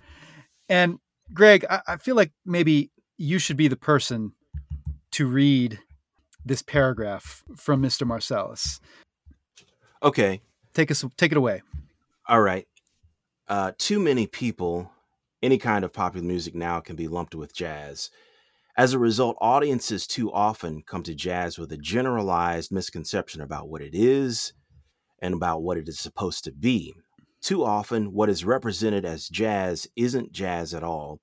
[0.70, 1.00] and
[1.34, 4.34] Greg, I, I feel like maybe you should be the person
[5.12, 5.80] to read
[6.46, 8.06] this paragraph from Mr.
[8.06, 8.80] Marsalis.
[10.04, 10.42] okay.
[10.74, 11.62] Take us, take it away.
[12.28, 12.68] All right.
[13.48, 14.92] Uh, too many people,
[15.44, 18.10] any kind of popular music now can be lumped with jazz.
[18.78, 23.82] As a result, audiences too often come to jazz with a generalized misconception about what
[23.82, 24.54] it is
[25.20, 26.94] and about what it is supposed to be.
[27.40, 31.20] Too often, what is represented as jazz isn't jazz at all.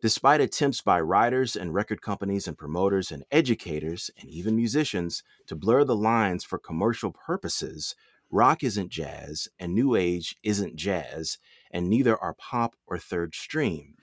[0.00, 5.56] Despite attempts by writers and record companies and promoters and educators and even musicians to
[5.56, 7.96] blur the lines for commercial purposes,
[8.30, 11.38] rock isn't jazz and new age isn't jazz,
[11.70, 13.94] and neither are pop or third stream.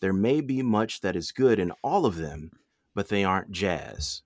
[0.00, 2.50] There may be much that is good in all of them,
[2.94, 4.22] but they aren't jazz.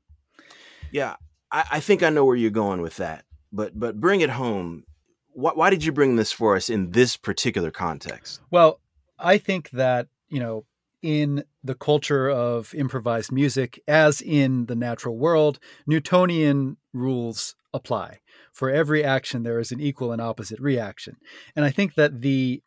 [0.90, 1.16] Yeah,
[1.52, 4.84] I, I think I know where you're going with that, but but bring it home.
[5.32, 8.40] Why, why did you bring this for us in this particular context?
[8.50, 8.80] Well,
[9.18, 10.64] I think that, you know,
[11.02, 18.20] in the culture of improvised music, as in the natural world, Newtonian rules apply.
[18.52, 21.16] For every action, there is an equal and opposite reaction.
[21.54, 22.62] And I think that the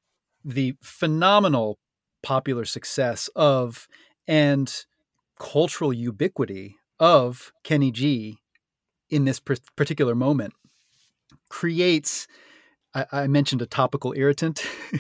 [0.54, 1.78] the phenomenal
[2.24, 3.88] popular success of
[4.28, 4.86] and
[5.40, 8.38] cultural ubiquity of Kenny G
[9.10, 9.40] in this
[9.76, 10.54] particular moment
[11.50, 12.28] creates
[12.94, 14.66] I, I mentioned a topical irritant.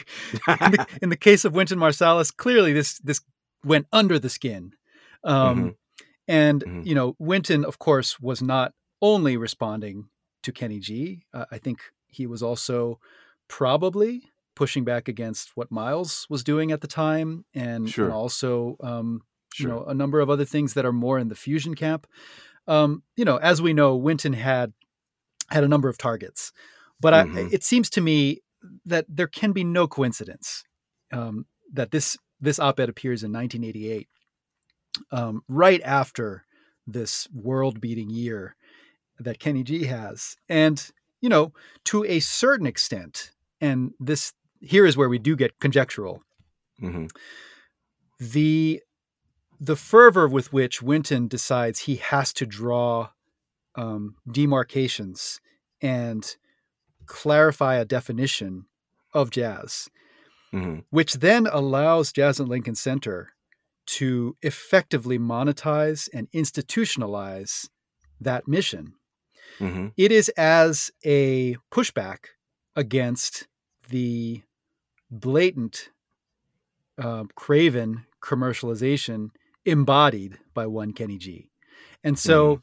[0.62, 3.22] in, the, in the case of Wynton Marsalis, clearly this this
[3.64, 4.74] went under the skin.
[5.24, 5.76] Um,
[6.28, 6.86] And Mhm.
[6.86, 10.10] you know, Wynton, of course, was not only responding
[10.44, 11.24] to Kenny G.
[11.34, 13.00] Uh, I think he was also
[13.48, 18.06] probably pushing back against what Miles was doing at the time, and, Sure.
[18.06, 19.22] and also um,
[19.54, 19.70] Sure.
[19.70, 22.06] you know a number of other things that are more in the fusion camp.
[22.68, 24.74] Um, you know, as we know, Wynton had
[25.50, 26.52] had a number of targets,
[27.00, 27.54] but I, Mhm.
[27.54, 28.42] it seems to me
[28.86, 30.64] that there can be no coincidence
[31.12, 34.08] um, that this this op-ed appears in 1988,
[35.12, 36.46] um, right after
[36.86, 38.56] this world beating year
[39.20, 40.36] that Kenny G has.
[40.48, 40.78] And,
[41.22, 41.52] you know,
[41.86, 46.24] to a certain extent, and this here is where we do get conjectural.
[46.80, 47.06] hmm
[48.20, 48.82] The
[49.60, 53.10] the fervor with which Wynton decides he has to draw
[53.76, 55.42] um, demarcations
[55.82, 56.36] and
[57.06, 58.66] clarify a definition
[59.14, 59.90] of jazz,
[60.52, 63.34] hmm which then allows Jazz at Lincoln Center
[63.86, 67.70] to effectively monetize and institutionalize
[68.22, 68.94] that mission.
[69.58, 72.20] hmm It is as a pushback
[72.76, 73.48] against
[73.90, 74.44] the
[75.12, 75.90] blatant,
[76.98, 79.30] uh, craven commercialization
[79.66, 81.50] embodied by one Kenny G.
[82.04, 82.62] And so,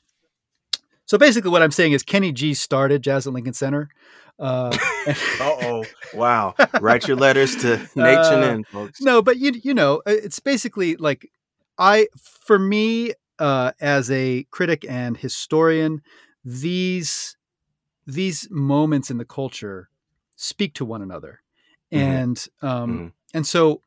[1.05, 3.89] so basically, what I'm saying is Kenny G started Jazz at Lincoln Center.
[4.39, 4.77] Uh,
[5.41, 5.85] oh!
[6.15, 6.55] Wow!
[6.81, 9.01] Write your letters to Nate Uh, folks.
[9.01, 11.31] no, but you you know, it's basically like
[11.79, 16.03] I for me uh, as a critic and historian,
[16.45, 17.37] these
[18.07, 19.89] these moments in the culture
[20.37, 21.41] speak to one another,
[21.97, 22.19] Mhm.
[22.19, 23.13] and um, Mhm.
[23.35, 23.83] and so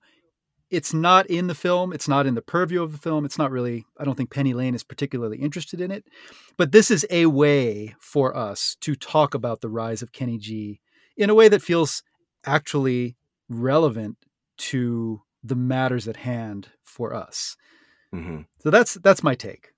[0.70, 1.94] it's not in the film.
[1.94, 3.26] It's not in the purview of the film.
[3.26, 3.86] It's not really.
[3.98, 6.06] I don't think Penny Lane is particularly interested in it,
[6.58, 10.80] but this is a way for us to talk about the rise of Kenny G
[11.18, 12.04] in a way that feels
[12.46, 13.16] actually
[13.50, 14.18] relevant
[14.58, 17.56] to the matters at hand for us.
[18.12, 19.72] hmm So that's that's my take.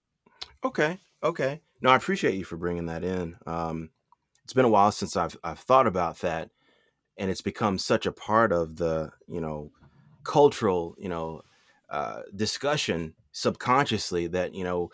[0.64, 1.00] Okay.
[1.24, 1.62] Okay.
[1.82, 3.38] No, I appreciate you for bringing that in.
[3.46, 3.90] Um,
[4.44, 6.50] it's been a while since I've I've thought about that,
[7.22, 9.72] and it's become such a part of the you know
[10.24, 11.42] cultural you know
[11.90, 14.90] uh, discussion subconsciously that you know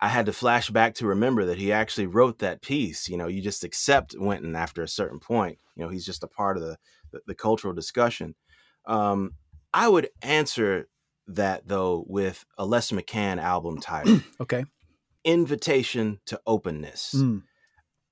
[0.00, 3.08] I had to flash back to remember that he actually wrote that piece.
[3.08, 5.58] You know, you just accept Wynton after a certain point.
[5.74, 6.76] You know, he's just a part of the
[7.12, 8.34] the, the cultural discussion.
[8.86, 9.32] Um,
[9.72, 10.88] I would answer
[11.28, 14.64] that though with a Les McCann album title Okay.
[15.24, 17.12] invitation to openness.
[17.14, 17.42] Mm,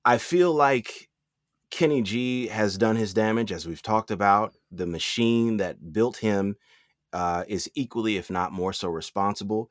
[0.05, 1.06] I feel like
[1.69, 4.55] Kenny G has done his damage, as we've talked about.
[4.71, 6.55] The machine that built him
[7.13, 9.69] uh, is equally, if not more so, responsible.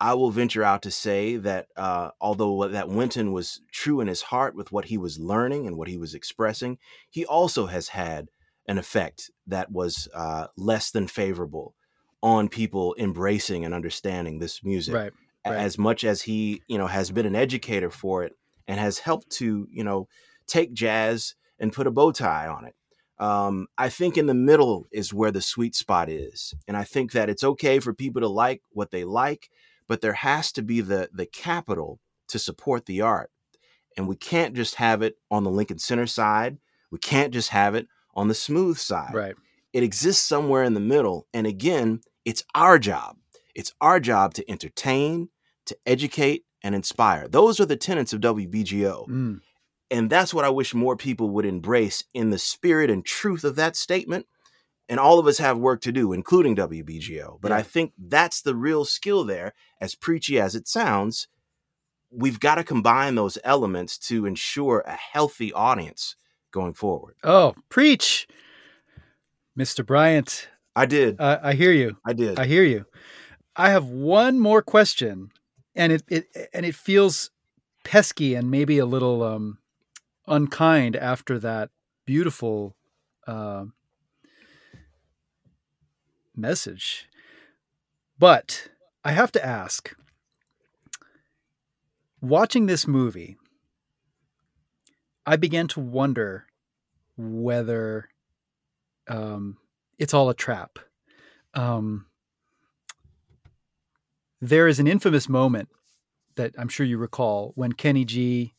[0.00, 4.22] I will venture out to say that uh, although that Wynton was true in his
[4.22, 6.78] heart with what he was learning and what he was expressing,
[7.10, 8.28] he also has had
[8.66, 11.74] an effect that was uh, less than favorable
[12.22, 15.12] on people embracing and understanding this music right.
[15.46, 15.58] Right.
[15.58, 18.34] as much as he you know has been an educator for it
[18.68, 20.06] and has helped to you know
[20.50, 22.74] take jazz and put a bow tie on it
[23.18, 27.12] um, i think in the middle is where the sweet spot is and i think
[27.12, 29.50] that it's okay for people to like what they like
[29.86, 33.30] but there has to be the the capital to support the art
[33.96, 36.58] and we can't just have it on the lincoln center side
[36.90, 39.34] we can't just have it on the smooth side Right.
[39.72, 41.26] it exists somewhere in the middle.
[41.32, 43.16] And again, it's our job.
[43.54, 45.28] It's our job to entertain,
[45.66, 47.28] to educate, and inspire.
[47.28, 49.06] Those are the tenets of WBGO.
[49.08, 49.40] Mm,
[49.90, 53.56] And that's what I wish more people would embrace in the spirit and truth of
[53.56, 54.26] that statement.
[54.88, 57.40] And all of us have work to do, including WBGO.
[57.40, 61.28] But I think that's the real skill there, as preachy as it sounds.
[62.10, 66.16] We've got to combine those elements to ensure a healthy audience
[66.50, 67.14] going forward.
[67.22, 68.26] Oh, preach,
[69.56, 69.86] Mr.
[69.86, 70.48] Bryant.
[70.74, 71.20] I did.
[71.20, 71.96] Uh, I hear you.
[72.04, 72.38] I did.
[72.38, 72.84] I hear you.
[73.54, 75.30] I have one more question,
[75.76, 77.30] and it, it and it feels
[77.84, 79.58] pesky and maybe a little um,
[80.26, 81.70] unkind after that
[82.06, 82.76] beautiful
[83.26, 83.64] uh,
[86.36, 87.08] message.
[88.18, 88.68] But
[89.04, 89.94] I have to ask:
[92.20, 93.36] watching this movie,
[95.26, 96.46] I began to wonder
[97.16, 98.08] whether
[99.08, 99.58] um,
[99.98, 100.78] it's all a trap.
[101.54, 102.06] Um,
[104.40, 105.68] there is an infamous moment
[106.36, 108.54] that I'm sure you recall when Kenny G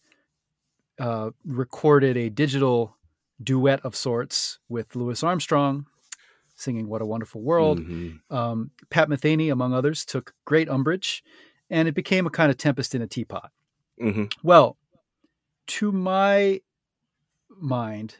[1.01, 2.95] uh, recorded a digital
[3.41, 5.87] duet of sorts with Louis Armstrong
[6.55, 7.79] singing What a Wonderful World.
[7.79, 8.19] Mhm.
[8.29, 11.23] Um, Pat Metheny, among others, took great umbrage,
[11.71, 13.51] and it became a kind of tempest in a teapot.
[13.99, 14.31] Mhm.
[14.43, 14.77] Well,
[15.67, 16.61] to my
[17.49, 18.17] mind,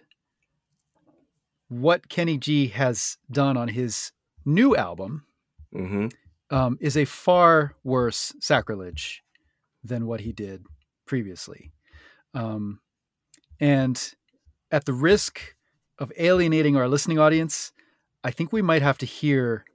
[1.68, 4.12] what Kenny G has done on his
[4.44, 5.26] new album
[5.72, 6.12] Mhm.
[6.50, 9.24] um, is a far worse sacrilege
[9.84, 10.66] than what he did
[11.06, 11.72] previously.
[12.34, 12.80] Um,
[13.60, 14.14] and
[14.72, 15.56] at the risk
[16.00, 17.72] of alienating our listening audience,
[18.24, 19.66] I think we might have to hear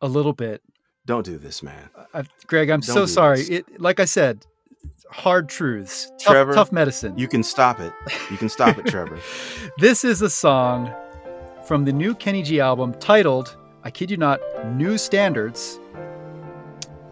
[0.00, 0.62] a little bit.
[1.06, 1.90] Don't do this, man.
[2.14, 3.40] Uh, Greg, I'm Don't so sorry.
[3.42, 4.44] It, like I said,
[5.10, 7.16] hard truths, tough, Trevor, tough medicine.
[7.18, 7.92] You can stop it.
[8.30, 9.18] You can stop it, Trevor.
[9.78, 10.92] This is a song
[11.64, 14.40] from the new Kenny G album titled, I kid you not,
[14.74, 15.78] New Standards.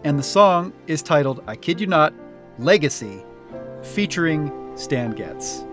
[0.03, 2.13] And the song is titled, I kid you not,
[2.57, 3.23] Legacy,
[3.83, 5.65] featuring Stan Getz.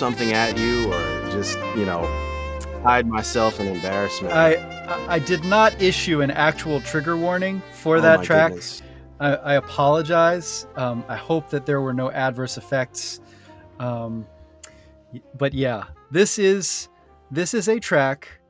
[0.00, 2.00] Something at you or just, you know,
[2.82, 4.32] hide myself in embarrassment.
[4.32, 4.54] I
[5.08, 8.52] I- did not issue an actual trigger warning for Oh that track.
[9.20, 10.66] I, I apologize.
[10.74, 13.20] Um, I hope that there were no adverse effects.
[13.78, 14.26] Um,
[15.36, 16.88] but yeah, this is
[17.30, 18.40] this is a track.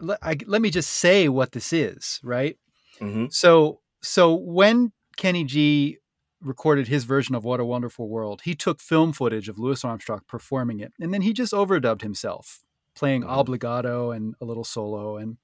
[0.00, 2.56] Let, I, let me just say what this is, right?
[3.00, 3.30] Mhm.
[3.30, 5.98] So so when Kenny G
[6.40, 10.20] recorded his version of What a Wonderful World, he took film footage of Louis Armstrong
[10.28, 12.64] performing it, and then he just overdubbed himself,
[12.94, 13.28] playing Mhm.
[13.28, 15.38] obligato and a little solo, and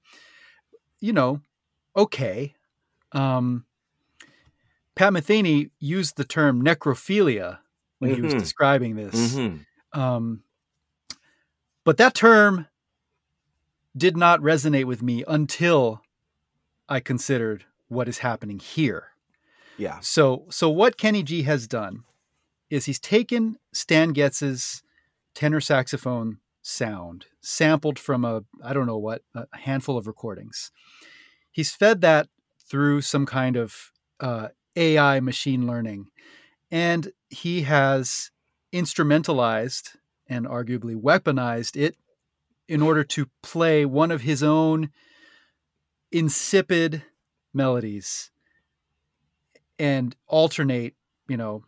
[0.99, 1.41] you know,
[1.95, 2.55] okay.
[3.11, 3.65] Um,
[4.95, 7.59] Pat Metheny used the term necrophilia
[7.99, 8.39] when he was Mhm.
[8.39, 9.35] describing this.
[9.35, 9.65] Mhm.
[9.93, 10.43] Um,
[11.83, 12.67] but that term
[13.95, 16.01] did not resonate with me until
[16.89, 19.14] I considered what is happening here.
[19.77, 19.99] Yeah.
[20.01, 22.03] So, so what Kenny G has done
[22.69, 24.83] is he's taken Stan Getz's
[25.33, 30.71] tenor saxophone sound, sampled from a I don't know what a handful of recordings.
[31.51, 32.27] He's fed that
[32.67, 36.07] through some kind of uh, AI machine learning,
[36.71, 38.31] and he has
[38.73, 39.95] instrumentalized
[40.27, 41.95] and arguably weaponized it
[42.67, 44.89] in order to play one of his own
[46.11, 47.03] insipid
[47.53, 48.31] melodies
[49.79, 50.95] and alternate,
[51.27, 51.63] you know,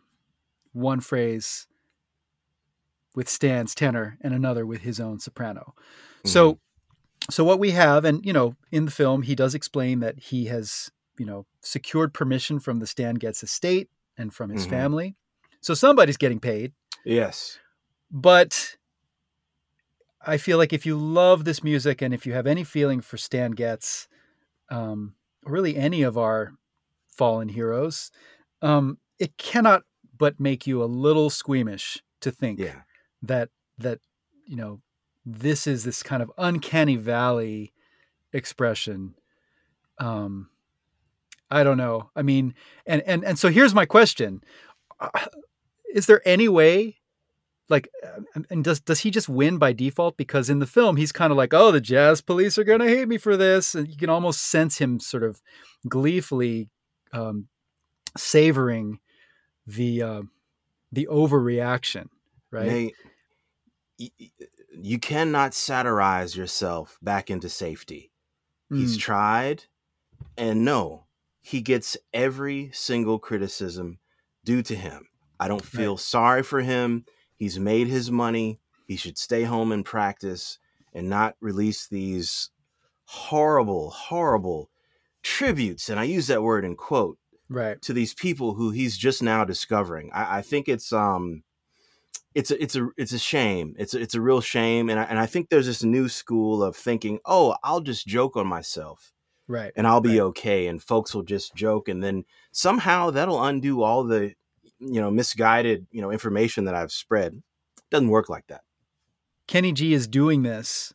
[0.72, 1.66] one phrase
[3.14, 5.74] with Stan's tenor and another with his own soprano.
[6.24, 6.60] So
[7.30, 10.46] so what we have and you know, in the film he does explain that he
[10.46, 14.70] has, you know, secured permission from the Stan Getz estate and from his Mhm.
[14.70, 15.16] family.
[15.60, 16.72] So somebody's getting paid,
[17.04, 17.58] Yes.
[18.10, 18.76] but
[20.20, 23.16] I feel like if you love this music and if you have any feeling for
[23.16, 24.08] Stan Getz,
[24.70, 26.54] um, really any of our
[27.18, 28.10] fallen heroes,
[28.62, 29.82] um, it cannot
[30.16, 32.82] but make you a little squeamish to think Yeah.
[33.22, 33.98] that that
[34.46, 34.80] you know
[35.26, 37.72] this is this kind of uncanny valley
[38.32, 39.14] expression.
[39.98, 40.48] Um,
[41.50, 42.10] I don't know.
[42.16, 42.54] I mean,
[42.86, 44.42] and and and so here's my question:
[45.00, 45.08] Uh,
[45.94, 46.96] Is there any way?
[47.70, 50.16] Like, uh, and does does he just win by default?
[50.16, 53.08] Because in the film, he's kind of like, "Oh, the jazz police are gonna hate
[53.08, 55.42] me for this," and you can almost sense him sort of
[55.88, 56.68] gleefully
[57.12, 57.48] um,
[58.16, 59.00] savoring
[59.66, 60.22] the uh,
[60.92, 62.08] the overreaction,
[62.50, 62.66] right?
[62.66, 62.94] Nate,
[64.70, 68.12] you cannot satirize yourself back into safety.
[68.72, 69.64] He's Mm, tried,
[70.36, 71.06] and no,
[71.40, 74.00] he gets every single criticism
[74.44, 75.08] due to him.
[75.40, 77.06] I don't feel sorry for him.
[77.36, 78.60] He's made his money.
[78.86, 80.58] He should stay home and practice
[80.94, 82.50] and not release these
[83.04, 84.70] horrible, horrible
[85.22, 85.88] tributes.
[85.88, 87.80] And I use that word in quote right.
[87.82, 90.10] to these people who he's just now discovering.
[90.12, 91.42] I, I think it's um
[92.34, 93.74] it's a it's a it's a shame.
[93.78, 96.62] It's a, it's a real shame, and I, and I think there's this new school
[96.62, 99.12] of thinking, oh, I'll just joke on myself
[99.48, 99.72] Right.
[99.76, 100.26] and I'll be Right.
[100.26, 104.34] okay, and folks will just joke, and then somehow that'll undo all the
[104.78, 107.42] you know misguided you know information that I've spread.
[107.90, 108.60] Doesn't work like that.
[109.46, 110.92] Kenny G is doing this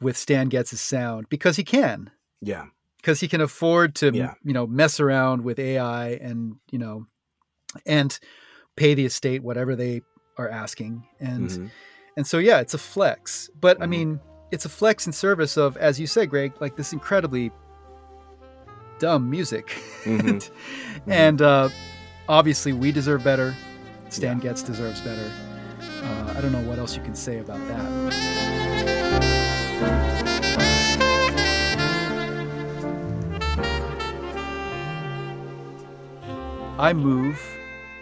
[0.00, 2.10] with Stan Getz's sound because he can,
[2.42, 2.66] Yeah,
[3.06, 4.34] because he can afford to, Yeah.
[4.42, 7.06] you know, mess around with AI and you know,
[7.86, 8.18] and
[8.74, 10.02] pay the estate whatever they
[10.36, 11.70] are asking, and Mhm.
[12.16, 13.48] and so yeah, it's a flex.
[13.60, 13.88] But I Mhm.
[13.90, 17.52] mean, it's a flex in service of, as you say, Greg, like this incredibly
[18.98, 19.68] dumb music,
[20.04, 20.50] Mhm.
[21.06, 21.68] and uh,
[22.28, 23.54] obviously we deserve better.
[24.08, 25.30] Stan Getz deserves better.
[26.02, 28.16] Uh, I don't know what else you can say about that.
[36.78, 37.40] I move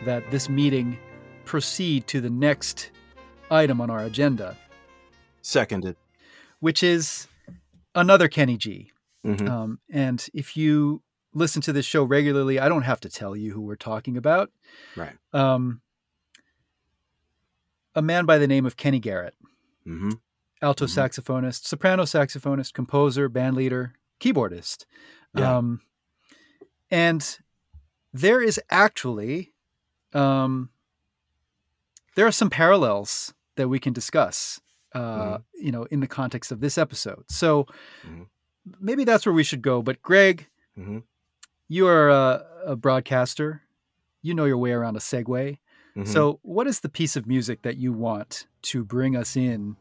[0.04, 0.98] that this meeting
[1.44, 2.90] proceed to the next
[3.50, 4.56] item on our agenda,
[5.42, 5.96] seconded.
[6.60, 7.28] which is
[7.94, 8.90] another Kenny G.
[9.24, 9.48] Mhm.
[9.48, 11.02] Um, and if you
[11.34, 14.50] listen to this show regularly, I don't have to tell you who we're talking about.
[14.96, 15.16] Right.
[15.32, 15.80] Um,
[17.94, 19.34] a man by the name of Kenny Garrett,
[19.84, 20.10] hmm
[20.62, 20.88] alto Mhm.
[21.10, 24.84] saxophonist, soprano saxophonist, composer, bandleader, keyboardist.
[25.36, 25.58] Yeah.
[25.58, 25.80] Um,
[26.90, 27.38] And
[28.14, 29.52] there is actually,
[30.14, 30.70] um,
[32.14, 34.60] there are some parallels that we can discuss,
[34.94, 37.24] uh, you know, in the context of this episode.
[37.28, 37.66] So
[38.06, 38.26] Mhm.
[38.80, 39.82] maybe that's where we should go.
[39.82, 40.46] But Greg,
[40.78, 41.02] Mhm.
[41.68, 43.62] you are a, a broadcaster.
[44.22, 45.58] You know your way around a segue.
[45.96, 46.06] Mhm.
[46.08, 49.76] So, what is the piece of music that you want to bring us in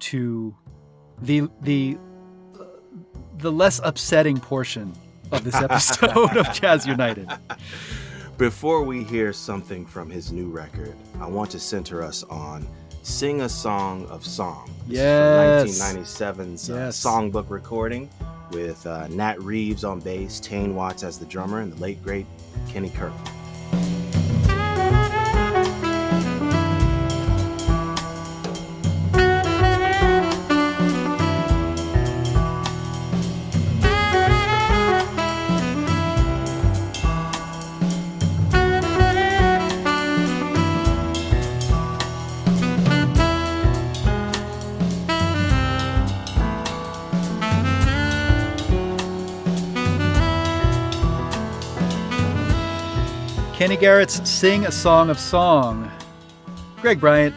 [0.00, 0.54] to
[1.20, 1.98] the the
[3.38, 4.92] the less upsetting portion
[5.32, 7.28] of this episode of Jazz United?
[8.38, 12.66] Before we hear something from his new record, I want to center us on
[13.02, 14.70] Sing a Song of Song.
[14.86, 15.68] This Yes.
[15.70, 17.02] is from 1997's uh, Yes.
[17.04, 18.08] songbook recording
[18.52, 22.26] with uh, Nat Reeves on bass, Tain Watts as the drummer, and the late, great
[22.68, 24.09] Kenny Kirkland.
[53.60, 55.90] Kenny Garrett's "Sing a Song of Song."
[56.80, 57.34] Greg Bryant,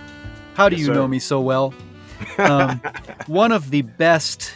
[0.54, 1.74] how do Yes, you know me so well?
[2.38, 2.82] Um,
[3.28, 4.54] one of the best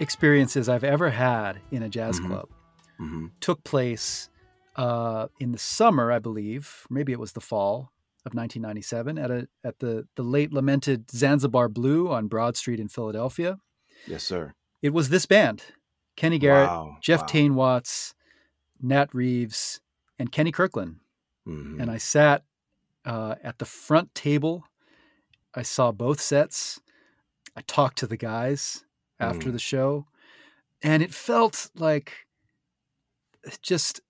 [0.00, 2.26] experiences I've ever had in a jazz Mhm.
[2.28, 2.48] club
[2.96, 4.30] hmm took place
[4.76, 6.86] uh, in the summer, I believe.
[6.88, 7.92] Maybe it was the fall
[8.24, 12.88] of 1997 at a at the the late lamented Zanzibar Blue on Broad Street in
[12.88, 13.58] Philadelphia.
[14.06, 14.54] Yes, sir.
[14.80, 15.62] It was this band:
[16.16, 17.26] Kenny Garrett, Wow, Jeff wow.
[17.26, 18.14] Tain Watts,
[18.80, 19.82] Nat Reeves,
[20.18, 21.00] and Kenny Kirkland.
[21.46, 21.80] Mhm.
[21.80, 22.44] And I sat
[23.04, 24.64] uh, at the front table.
[25.54, 26.80] I saw both sets.
[27.56, 28.84] I talked to the guys
[29.18, 29.52] after Mm.
[29.52, 30.06] the show,
[30.82, 32.26] and it felt like
[33.60, 34.00] just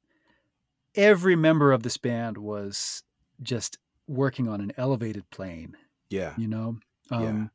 [0.95, 3.03] every member of this band was
[3.43, 5.75] just working on an elevated plane
[6.11, 6.35] yeah.
[6.37, 6.77] you know
[7.11, 7.17] Yeah.
[7.19, 7.51] um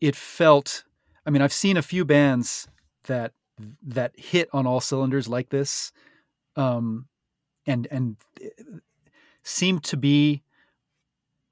[0.00, 0.82] it felt
[1.24, 2.66] i mean i've seen a few bands
[3.04, 3.32] that
[3.82, 5.92] that hit on all cylinders like this
[6.56, 7.06] um
[7.66, 8.16] and and
[9.42, 10.42] seemed to be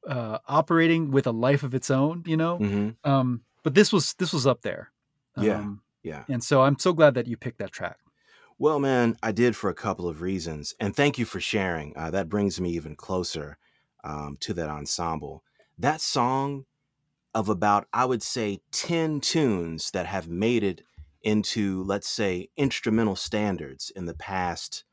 [0.07, 4.15] uh operating with a life of its own you know hmm um but this was
[4.15, 4.93] this was up there
[5.37, 5.59] Yeah.
[5.59, 6.25] um, Yeah.
[6.29, 7.99] and so i'm so glad that you picked that track
[8.59, 11.97] Well, man, I did for a couple of reasons, and thank you for sharing.
[11.97, 13.59] Uh, that brings me even closer
[14.05, 15.43] um, to that ensemble.
[15.79, 16.67] That song
[17.35, 20.83] of about, I would say, 10 tunes that have made it
[21.23, 24.85] into, let's say, instrumental standards in the past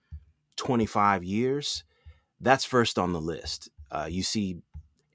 [0.57, 1.83] 25 years,
[2.41, 3.69] that's first on the list.
[3.91, 4.57] Uh, you see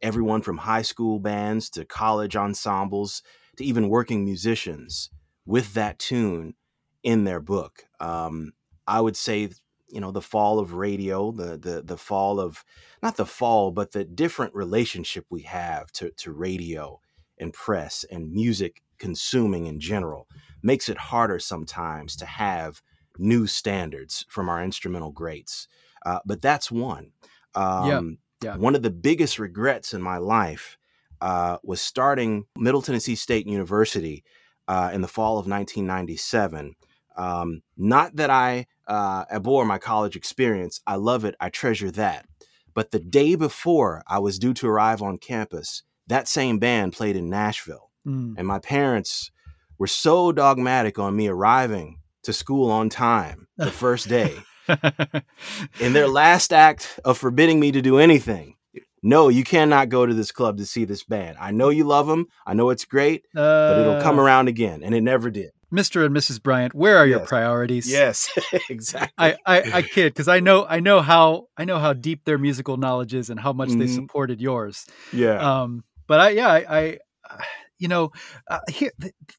[0.01, 3.23] everyone from high school bands to college ensembles
[3.57, 5.11] to even working musicians
[5.47, 6.55] with that tune
[7.03, 7.85] in their book.
[8.01, 8.53] Um,
[8.87, 9.51] I would say,
[9.89, 12.65] you know, the fall of radio, the the the fall of
[13.03, 17.01] not the fall, but the different relationship we have to to radio
[17.39, 20.29] and press and music consuming in general
[20.63, 22.83] makes it harder sometimes to have
[23.19, 25.69] new standards from our instrumental greats.
[26.05, 27.13] Uh, but that's one.
[27.55, 28.57] Um, yeah.
[28.57, 30.77] One of the biggest regrets in my life
[31.21, 34.25] uh, was starting Middle Tennessee State University
[34.67, 36.75] uh, in the fall of 1997.
[37.17, 42.27] Um, not that I uh, abhor my college experience, I love it, I treasure that.
[42.75, 47.17] But the day before I was due to arrive on campus, that same band played
[47.17, 47.91] in Nashville.
[48.07, 48.35] Mm.
[48.37, 49.31] And my parents
[49.79, 54.39] were so dogmatic on me arriving to school on time the first day.
[55.81, 58.57] in their last act of forbidding me to do anything,
[59.03, 61.37] no, you cannot go to this club to see this band.
[61.41, 62.27] I know you love them.
[62.47, 64.83] I know it's great, but it'll come Uh, around again.
[64.83, 65.51] And it never did.
[65.73, 68.31] mr and mrs bryant where are your priorities Yes,
[68.69, 69.11] exactly.
[69.17, 72.37] I, I, I kid because I know I know how I know how deep their
[72.39, 73.95] musical knowledge is and how much they Mhm.
[73.95, 74.87] supported yours.
[75.13, 75.39] yeah.
[75.63, 76.99] Um, but I yeah I, I
[77.31, 77.39] uh,
[77.79, 78.13] you know
[78.51, 78.93] uh, here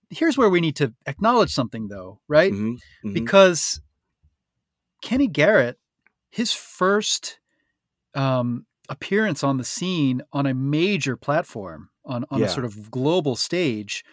[0.09, 3.13] here's where we need to acknowledge something though right Mhm, mhm.
[3.13, 3.79] because
[5.03, 5.77] Kenny Garrett
[6.31, 7.39] his first
[8.15, 12.47] um, appearance on the scene on a major platform on on Yeah.
[12.47, 14.03] a sort of global stage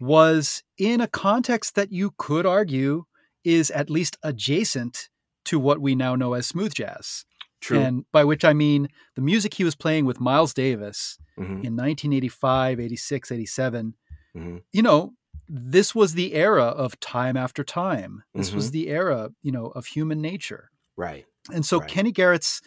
[0.00, 3.04] was in a context that you could argue
[3.44, 5.08] is at least adjacent
[5.44, 7.24] to what we now know as smooth jazz.
[7.60, 7.78] True.
[7.80, 11.76] And by which I mean the music he was playing with Miles Davis Mhm, in
[11.76, 13.94] 1985, 86, 87.
[14.36, 14.62] mhm.
[14.72, 15.14] You know,
[15.50, 18.22] this was the era of time after time.
[18.36, 18.72] This was Mhm.
[18.72, 20.70] the era, you know, of human nature.
[20.96, 21.26] Right.
[21.52, 21.82] And so Right.
[21.82, 22.62] Kenny Garrett's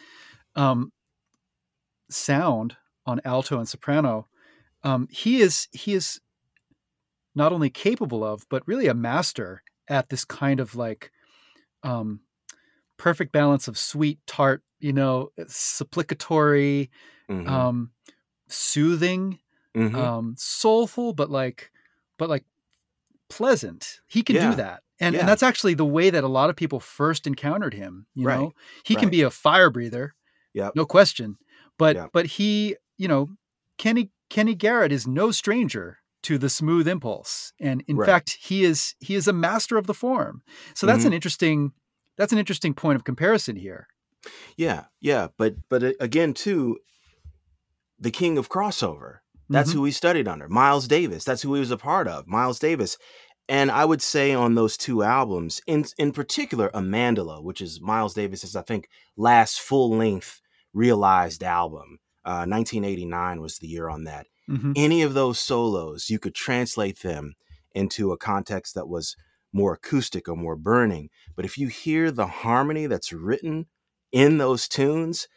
[0.56, 0.92] um,
[2.10, 4.28] sound on alto and soprano,
[4.84, 6.22] um, he is he is
[7.36, 11.12] not only capable of, but really a master at this kind of like
[11.84, 12.22] um,
[12.98, 16.92] perfect balance of sweet, tart, you know, supplicatory,
[17.30, 17.68] Mhm.
[17.68, 17.92] um,
[18.50, 19.40] soothing,
[19.76, 20.08] Mhm.
[20.08, 21.72] um, soulful, but like,
[22.20, 22.46] but like
[23.38, 24.00] pleasant.
[24.08, 24.50] He can Yeah.
[24.52, 25.22] do that, and Yeah.
[25.22, 28.06] and that's actually the way that a lot of people first encountered him.
[28.14, 28.40] You Right.
[28.40, 28.54] know,
[28.86, 30.14] he can be a fire breather,
[30.54, 30.70] Yeah.
[30.76, 31.38] no question,
[31.78, 33.30] but but he, you know,
[33.78, 38.06] Kenny Kenny Garrett is no stranger to the smooth impulse, and in Right.
[38.06, 40.42] fact, he is he is a master of the form.
[40.76, 41.08] So that's Mhm.
[41.08, 41.74] an interesting
[42.18, 43.88] that's an interesting point of comparison here.
[44.56, 46.78] Yeah, yeah, but but uh, again, too,
[48.00, 49.20] the king of crossover.
[49.50, 49.74] That's Mhm.
[49.74, 50.48] who he studied under.
[50.50, 51.24] Miles Davis.
[51.24, 52.28] That's who he was a part of.
[52.28, 52.98] Miles Davis.
[53.50, 58.14] And I would say on those two albums, in in particular, Amandla, which is Miles
[58.14, 58.88] Davis's, I think,
[59.18, 60.41] last full length
[60.74, 62.00] realized album.
[62.26, 64.28] Uh, 1989 was the year on that.
[64.50, 64.74] Mhm.
[64.76, 67.34] Any of those solos, you could translate them
[67.76, 69.16] into a context that was
[69.52, 71.10] more acoustic or more burning.
[71.36, 73.68] But if you hear the harmony that's written
[74.12, 75.28] in those tunes,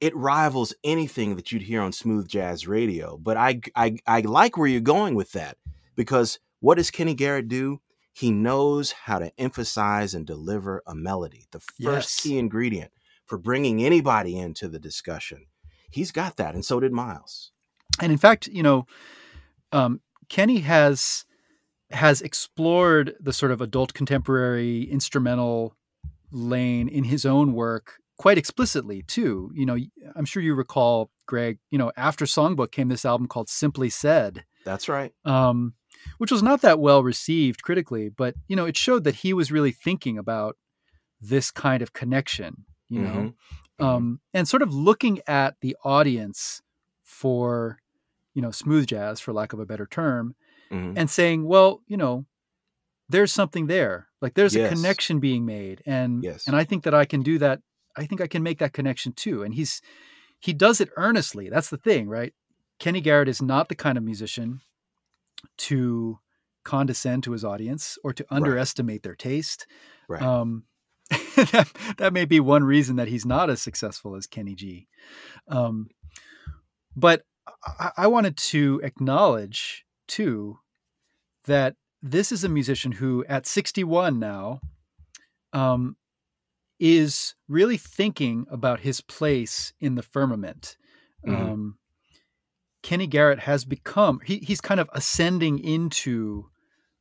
[0.00, 3.16] it rivals anything that you'd hear on smooth jazz radio.
[3.18, 5.56] But I, I, I like where you're going with that
[5.96, 7.80] because what does Kenny Garrett do?
[8.12, 12.20] He knows how to emphasize and deliver a melody, the first Yes.
[12.20, 12.90] key ingredient
[13.26, 15.46] for bringing anybody into the discussion.
[15.90, 17.52] He's got that, and so did Miles.
[18.00, 18.86] and in fact, you know,
[19.72, 21.24] um, Kenny has
[21.90, 25.74] has explored the sort of adult contemporary instrumental
[26.30, 29.50] lane in his own work quite explicitly too.
[29.54, 29.76] You know,
[30.14, 31.58] I'm sure you recall, Greg.
[31.70, 35.12] You know, after Songbook came this album called Simply Said, That's right.
[35.24, 35.74] um,
[36.18, 39.50] which was not that well received critically, but you know, it showed that he was
[39.50, 40.56] really thinking about
[41.20, 42.64] this kind of connection.
[42.88, 43.34] You know, Mhm.
[43.80, 43.84] Mhm.
[43.84, 46.62] um, and sort of looking at the audience
[47.02, 47.78] for
[48.34, 50.34] you know smooth jazz for lack of a better term
[50.70, 50.94] Mhm.
[50.96, 52.24] and saying well you know
[53.08, 54.70] there's something there like there's Yes.
[54.70, 56.46] a connection being made and Yes.
[56.46, 57.60] and i think that i can do that
[57.98, 59.82] i think i can make that connection too and he's
[60.38, 62.32] he does it earnestly that's the thing right
[62.78, 64.60] kenny garrett is not the kind of musician
[65.56, 66.18] to
[66.64, 69.66] condescend to his audience or to underestimate their taste
[70.08, 70.22] Right.
[70.22, 70.64] um,
[71.10, 74.88] that, that may be one reason that he's not as successful as Kenny G.
[75.48, 75.88] Um,
[76.96, 77.22] but
[77.64, 80.58] I, I wanted to acknowledge too
[81.44, 84.60] that this is a musician who, at 61 now,
[85.52, 85.96] um,
[86.78, 90.76] is really thinking about his place in the firmament.
[91.26, 91.34] Mhm.
[91.52, 91.78] Um,
[92.82, 96.46] Kenny Garrett has become he, he's kind of ascending into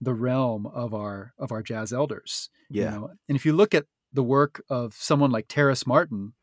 [0.01, 2.49] the realm of our of our jazz elders.
[2.69, 2.89] you yeah.
[2.91, 3.09] know?
[3.29, 6.33] And if you look at the work of someone like Terrace Martin,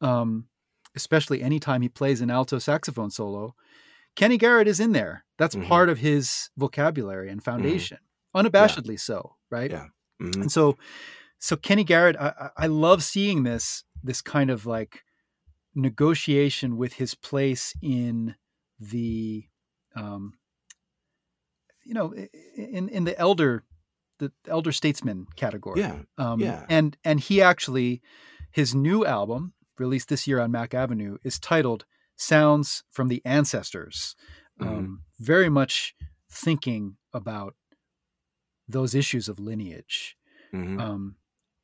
[0.00, 0.48] um,
[0.96, 3.54] especially anytime he plays an alto saxophone solo,
[4.16, 5.24] Kenny Garrett is in there.
[5.36, 5.66] That's Mhm.
[5.68, 7.98] part of his vocabulary and foundation,
[8.34, 9.70] unabashedly so, right?
[9.70, 9.86] Yeah.
[10.20, 10.42] Mhm.
[10.42, 10.76] And so,
[11.38, 15.04] so Kenny Garrett, I, I love seeing this this kind of like
[15.74, 18.34] negotiation with his place in
[18.80, 19.44] the,
[19.94, 20.34] um,
[21.84, 22.14] you know,
[22.56, 23.64] in in the elder,
[24.18, 25.80] the elder statesman category.
[25.80, 26.00] Yeah.
[26.16, 26.64] Um, Yeah.
[26.68, 28.02] And and he actually,
[28.50, 31.84] his new album released this year on Mack Avenue is titled
[32.16, 34.16] "Sounds from the Ancestors."
[34.60, 34.66] Mhm.
[34.66, 35.94] Um, very much
[36.30, 37.54] thinking about
[38.66, 40.16] those issues of lineage.
[40.52, 40.80] Mhm.
[40.80, 41.16] Um,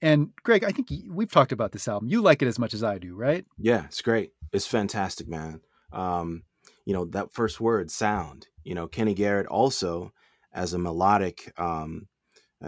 [0.04, 2.10] and Greg, I think we've talked about this album.
[2.10, 3.46] You like it as much as I do, right?
[3.56, 4.32] Yeah, it's great.
[4.52, 5.62] It's fantastic, man.
[5.94, 6.42] Um,
[6.84, 8.48] you know, that first word, sound.
[8.64, 10.12] You know, Kenny Garrett also,
[10.52, 12.08] as a melodic um,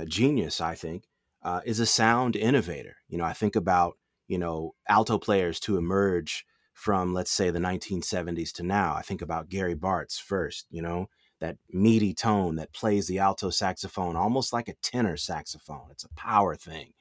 [0.06, 1.04] genius, I think,
[1.42, 2.96] uh, is a sound innovator.
[3.06, 7.58] You know, I think about, you know, alto players to emerge from, let's say, the
[7.58, 8.94] 1970s to now.
[8.94, 11.10] I think about Gary Bartz first, you know,
[11.40, 15.88] that meaty tone that plays the alto saxophone almost like a tenor saxophone.
[15.90, 16.94] It's a power thing.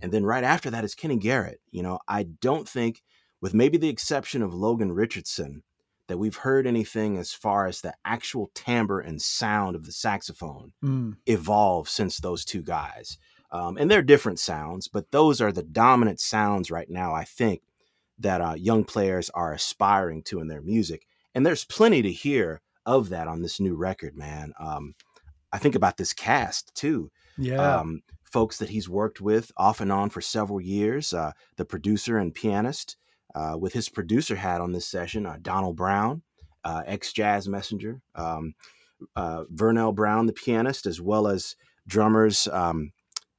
[0.00, 1.60] And then right after that is Kenny Garrett.
[1.70, 3.02] You know, I don't think,
[3.40, 5.62] with maybe the exception of Logan Richardson,
[6.08, 10.72] that we've heard anything as far as the actual timbre and sound of the saxophone
[10.84, 13.18] Mm, evolve since those two guys.
[13.50, 17.62] Um, and they're different sounds, but those are the dominant sounds right now, I think,
[18.18, 21.06] that uh, young players are aspiring to in their music.
[21.34, 24.52] And there's plenty to hear of that on this new record, man.
[24.58, 24.94] Um,
[25.52, 27.78] I think about this cast too yeah.
[27.78, 28.02] um,
[28.36, 31.14] folks that he's worked with off and on for several years.
[31.14, 32.98] Uh, the producer and pianist,
[33.34, 36.20] uh, with his producer hat on this session, uh, Donald Brown,
[36.62, 38.52] uh, ex jazz messenger, um,
[39.16, 41.56] uh, Vernell Brown, the pianist, as well as
[41.86, 42.92] drummers um,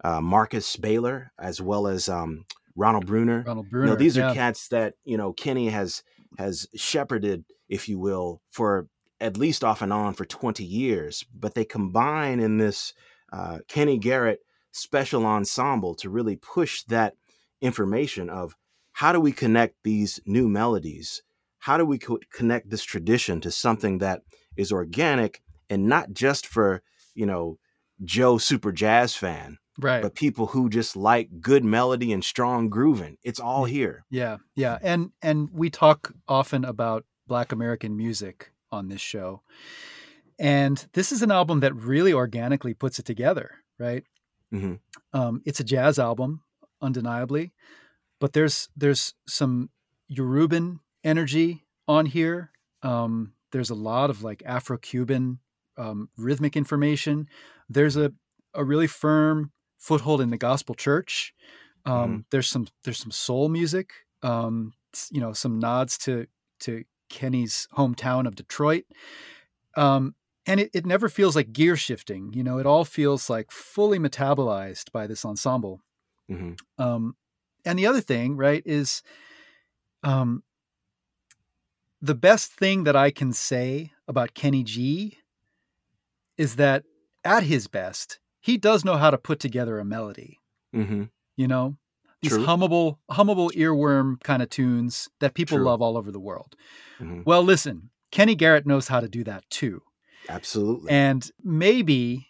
[0.04, 2.46] uh, Marcus Baylor, as well as um,
[2.76, 3.44] Ronald Bruner.
[3.46, 3.88] Ronald You Bruner.
[3.92, 4.32] know, these yeah.
[4.32, 6.02] are cats that you know Kenny has
[6.40, 8.88] has shepherded, if you will, for
[9.22, 11.24] at least off and on for 20 years.
[11.32, 12.96] But they combine in this
[13.32, 14.40] uh, Kenny Garrett
[14.78, 17.14] special ensemble to really push that
[17.62, 18.56] information of
[18.94, 21.22] how do we connect these new melodies?
[21.60, 24.22] How do we co- connect this tradition to something that
[24.56, 26.82] is organic and not just for,
[27.14, 27.58] you know,
[28.04, 33.18] Joe super jazz fan, right but people who just like good melody and strong grooving.
[33.24, 34.06] It's all here.
[34.10, 39.42] yeah yeah and and we talk often about black american music on this show
[40.40, 44.04] and this is an album that really organically puts it together right
[44.52, 44.76] hmm
[45.14, 46.42] um, it's a jazz album
[46.82, 47.54] undeniably
[48.20, 49.70] but there's there's some
[50.12, 52.52] yoruban energy on here.
[52.84, 55.40] Um, there's a lot of like afro-cuban
[55.78, 57.28] um, rhythmic information.
[57.70, 58.12] There's a,
[58.54, 61.34] a really firm foothold in the gospel church.
[61.86, 63.92] Um, there's some there's some soul music
[64.22, 64.74] um,
[65.12, 66.28] you know some nods to
[66.62, 68.84] to kenny's hometown of detroit.
[69.76, 70.16] Um,
[70.48, 74.00] and it, it never feels like gear shifting you know it all feels like fully
[74.00, 75.82] metabolized by this ensemble.
[76.28, 77.16] Hmm um,
[77.66, 79.04] and the other thing right is
[80.04, 80.44] um,
[82.02, 85.18] the best thing that i can say about kenny g
[86.38, 86.84] is that
[87.24, 90.40] at his best he does know how to put together a melody.
[90.74, 91.04] Hmm
[91.36, 91.78] you know?
[92.22, 92.46] These True.
[92.46, 95.66] hummable hummable earworm kind of tunes that people True.
[95.66, 96.56] love all over the world.
[96.98, 99.82] Hmm well listen kenny garrett knows how to do that too
[100.30, 100.92] Absolutely.
[100.92, 102.28] and maybe,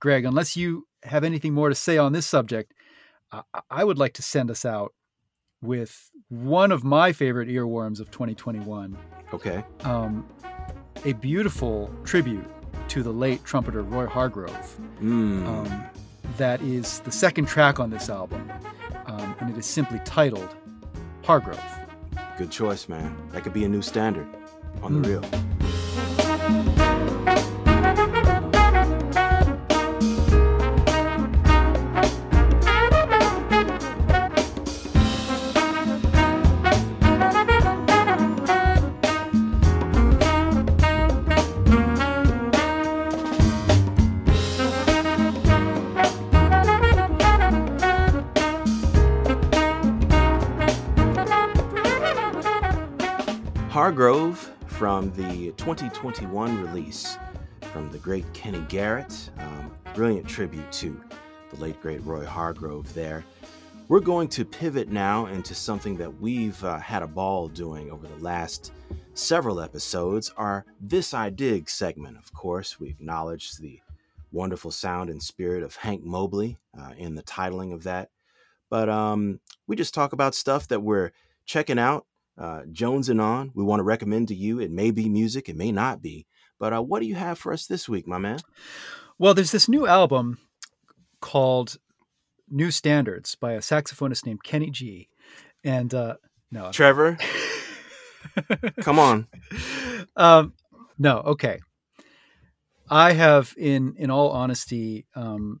[0.00, 2.72] Greg, unless you have anything more to say on this subject,
[3.32, 4.92] I, I would like to send us out
[5.62, 8.96] with one of my favorite earworms of 2021,
[9.34, 9.62] okay.
[9.84, 10.26] um,
[11.04, 12.46] a beautiful tribute
[12.88, 14.78] to the late trumpeter Roy Hargrove.
[15.00, 15.46] Mm.
[15.46, 15.84] Um,
[16.38, 18.50] that is the second track on this album,
[19.06, 20.54] um, and it is simply titled
[21.24, 21.60] Hargrove.
[22.38, 23.14] Good choice, man.
[23.32, 24.26] That could be a new standard
[24.82, 25.20] on the Mm.
[25.22, 25.59] real.
[55.60, 57.18] 2021 release
[57.60, 59.30] from the great Kenny Garrett.
[59.36, 60.98] Um, brilliant tribute to
[61.50, 63.26] the late, great Roy Hargrove there.
[63.88, 68.06] We're going to pivot now into something that we've uh, had a ball doing over
[68.06, 68.72] the last
[69.12, 72.16] several episodes our This I Dig segment.
[72.16, 73.80] Of course, we acknowledge the
[74.32, 78.08] wonderful sound and spirit of Hank Mobley uh, in the titling of that.
[78.70, 81.12] But um, we just talk about stuff that we're
[81.44, 82.06] checking out
[82.38, 83.50] uh, and on.
[83.54, 84.60] We want to recommend to you.
[84.60, 86.26] It may be music, it may not be.
[86.58, 88.38] But uh, what do you have for us this week, my man?
[89.18, 90.38] Well, there's this new album
[91.20, 91.76] called
[92.48, 95.08] New Standards by a saxophonist named Kenny G.
[95.64, 96.16] And uh,
[96.50, 97.18] no, Trevor,
[98.80, 99.26] come on.
[100.16, 100.54] um,
[100.98, 101.60] no, okay.
[102.90, 105.60] I have, in in all honesty, um,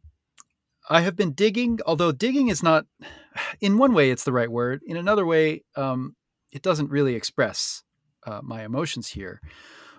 [0.88, 1.78] I have been digging.
[1.86, 2.86] Although digging is not,
[3.60, 4.80] in one way, it's the right word.
[4.84, 6.16] In another way, um,
[6.52, 7.82] it doesn't really express
[8.26, 9.40] uh, my emotions here.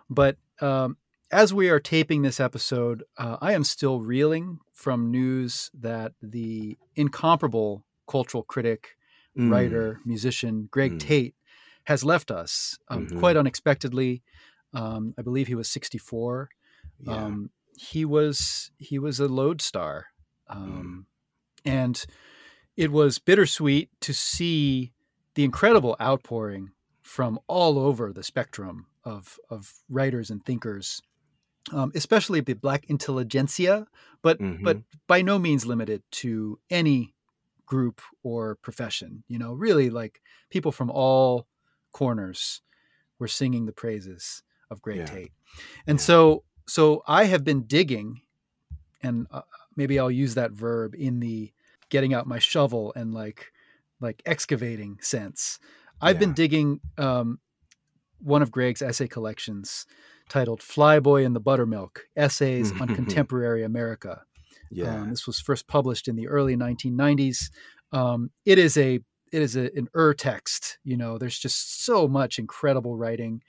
[0.10, 0.98] But um,
[1.32, 6.78] as we are taping this episode, uh, I am still reeling from news that the
[6.96, 8.98] incomparable cultural critic,
[9.38, 11.00] Mm, writer, musician Greg Mm.
[11.00, 11.36] Tate
[11.86, 13.18] has left us um, Mhm.
[13.18, 14.22] quite unexpectedly.
[14.74, 16.50] Um, I believe he was 64.
[17.00, 17.26] yeah.
[17.28, 20.08] Um, he was he was a lodestar,
[20.50, 20.56] Mm.
[20.56, 21.06] um,
[21.64, 22.06] and
[22.76, 24.92] it was bittersweet to see
[25.36, 26.72] the incredible outpouring
[27.02, 31.02] from all over the spectrum of of writers and thinkers,
[31.72, 33.88] um, especially the Black intelligentsia,
[34.22, 34.86] but but Mhm.
[35.08, 37.16] by no means limited to any
[37.66, 39.24] group or profession.
[39.28, 41.48] You know, really like people from all
[41.94, 42.62] corners
[43.20, 45.06] were singing the praises of Great Yeah.
[45.06, 45.34] Tate.
[45.88, 46.06] And Yeah.
[46.06, 48.22] so so I have been digging
[49.02, 49.42] and uh,
[49.76, 51.54] maybe I'll use that verb in the
[51.90, 53.52] getting out my shovel and like
[54.02, 55.60] like excavating sense.
[56.02, 57.40] I've been digging um,
[58.20, 59.86] one of Greg's essay collections
[60.30, 64.24] titled Flyboy in the Buttermilk Essays on Contemporary America.
[64.72, 65.02] yeah.
[65.02, 67.52] Um, this was first published in the early 1990s.
[67.92, 69.00] Um, it is a
[69.32, 70.78] it is a, an ur text.
[70.84, 73.42] You know, there's just so much incredible writing,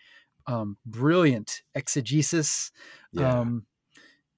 [0.46, 2.70] um, brilliant exegesis.
[3.12, 3.40] yeah.
[3.40, 3.66] Um,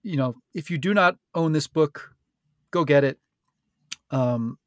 [0.03, 2.15] you know, if you do not own this book,
[2.71, 3.19] go get it.
[4.11, 4.59] Um,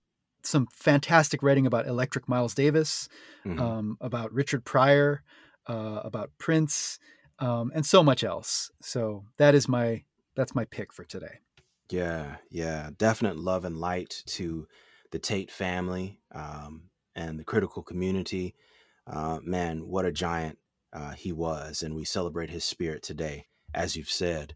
[0.47, 3.09] some fantastic writing about Electric Miles Davis,
[3.45, 3.59] Mhm.
[3.59, 5.23] um, about Richard Pryor,
[5.67, 6.99] uh, about Prince,
[7.39, 8.71] um, and so much else.
[8.81, 10.03] So that is my
[10.35, 11.39] that's my pick for today.
[11.89, 14.67] Yeah, yeah, definite love and light to
[15.11, 18.55] the Tate family um, and the critical community.
[19.07, 20.59] Uh, man, what a giant
[20.93, 24.55] uh, he was, and we celebrate his spirit today, as you've said.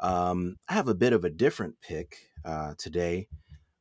[0.00, 3.28] Um, I have a bit of a different pick uh, today,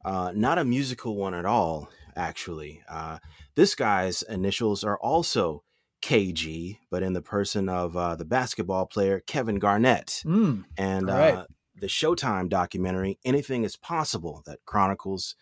[0.04, 2.82] uh, not a musical one at all, actually.
[2.90, 3.20] Uh,
[3.56, 5.64] this guy's initials are also
[6.02, 10.24] KG, but in the person of uh, the basketball player Kevin Garnett.
[10.26, 11.36] Mm, and right.
[11.36, 11.46] uh,
[11.76, 15.36] the Showtime documentary, Anything is Possible, that chronicles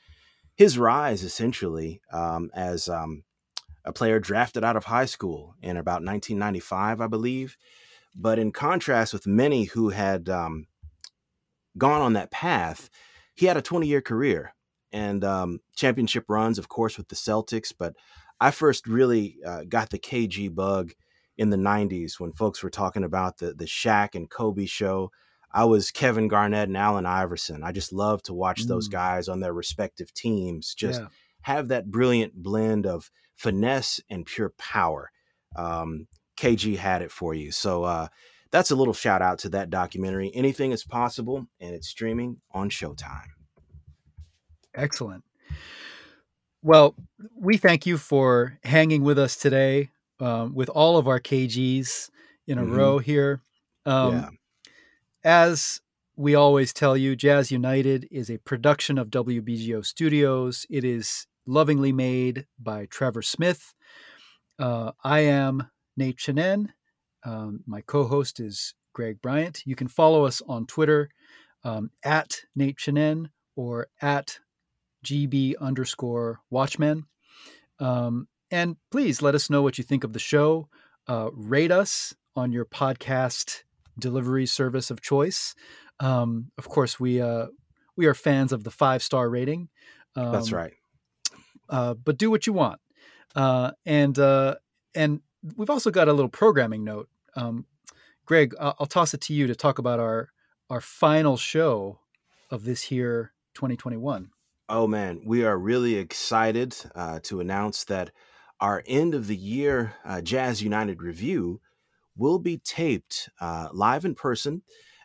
[0.56, 3.24] his rise essentially um, as um,
[3.86, 7.58] a player drafted out of high school in about 1995, I believe.
[8.16, 10.68] But in contrast with many who had um,
[11.78, 12.90] gone on that path,
[13.40, 14.54] he had a 20 year career
[14.92, 17.72] and um, championship runs, of course, with the Celtics.
[17.78, 17.96] But
[18.42, 20.92] I first really uh, got the KG bug
[21.38, 25.10] in the 90s when folks were talking about the, the Shaq and Kobe show.
[25.54, 27.64] I was Kevin Garnett and Allen Iverson.
[27.64, 28.68] I just love to watch mm.
[28.68, 31.08] those guys on their respective teams just yeah.
[31.44, 35.12] have that brilliant blend of finesse and pure power.
[35.56, 37.54] Um, KG had it for you.
[37.54, 38.08] So uh,
[38.52, 40.32] that's a little shout out to that documentary.
[40.34, 43.28] Anything is possible, and it's streaming on Showtime.
[44.74, 45.24] Excellent.
[46.62, 46.96] Well,
[47.36, 52.10] we thank you for hanging with us today um, with all of our KGs
[52.48, 52.76] in a mm-hmm.
[52.76, 53.42] row here.
[53.86, 54.30] Um, yeah.
[55.24, 55.82] As
[56.16, 60.66] we always tell you, Jazz United is a production of WBGO Studios.
[60.70, 63.74] It is lovingly made by Trevor Smith.
[64.58, 66.70] Uh, I am Nate Chinen.
[67.24, 69.64] Um, my co host is Greg Bryant.
[69.66, 71.10] You can follow us on Twitter
[71.64, 72.80] um, at Nate
[73.56, 74.40] or at
[75.06, 77.06] GB underscore Watchmen.
[77.80, 80.68] Um, and please let us know what you think of the show.
[81.08, 83.64] Uh, rate us on your podcast
[83.98, 85.56] delivery service of choice.
[86.00, 87.48] Um, of course, we uh,
[87.96, 89.70] we are fans of the five star rating.
[90.16, 90.74] Um, That's right.
[91.70, 92.80] Uh, but do what you want,
[93.36, 94.56] uh, and uh,
[94.96, 95.22] and
[95.56, 97.10] we've also got a little programming note.
[97.36, 97.66] Um,
[98.26, 100.30] Greg, I'll, I'll toss it to you to talk about our
[100.70, 102.00] our final show
[102.52, 104.30] of this here 2021.
[104.68, 108.12] Oh man, we are really excited uh, to announce that
[108.62, 111.60] our end of the year uh, Jazz United review
[112.16, 114.62] will be taped uh, live in person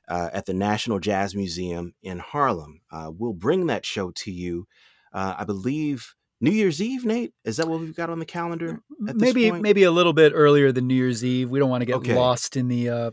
[0.09, 2.83] uh, at the National Jazz Museum in Harlem.
[2.93, 4.67] Uh, we'll bring that show to you,
[5.13, 6.15] uh, I believe.
[6.41, 7.33] New Year's Eve, Nate.
[7.45, 8.81] Is that what we've got on the calendar?
[8.99, 11.49] maybe, maybe a little bit earlier than New Year's Eve.
[11.49, 12.15] We don't want to get okay.
[12.15, 13.11] lost in the uh,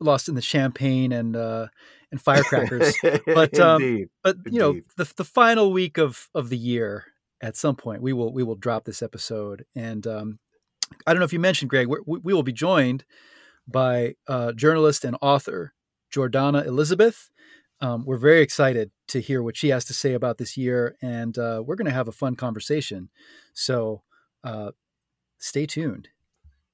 [0.00, 1.68] lost in the champagne and uh,
[2.10, 2.94] and firecrackers.
[3.26, 7.04] but um, but you know, the the final week of of the year,
[7.40, 9.64] at some point, we will we will drop this episode.
[9.74, 10.38] And um,
[11.06, 13.04] I don't know if you mentioned, Greg, we, we will be joined
[13.66, 15.74] by uh, journalist and author
[16.10, 17.30] Jordannah Elizabeth.
[17.80, 21.36] Um, we're very excited to hear what she has to say about this year, and
[21.36, 23.10] uh, we're going to have a fun conversation.
[23.52, 24.02] So
[24.42, 24.72] uh,
[25.38, 26.08] stay tuned.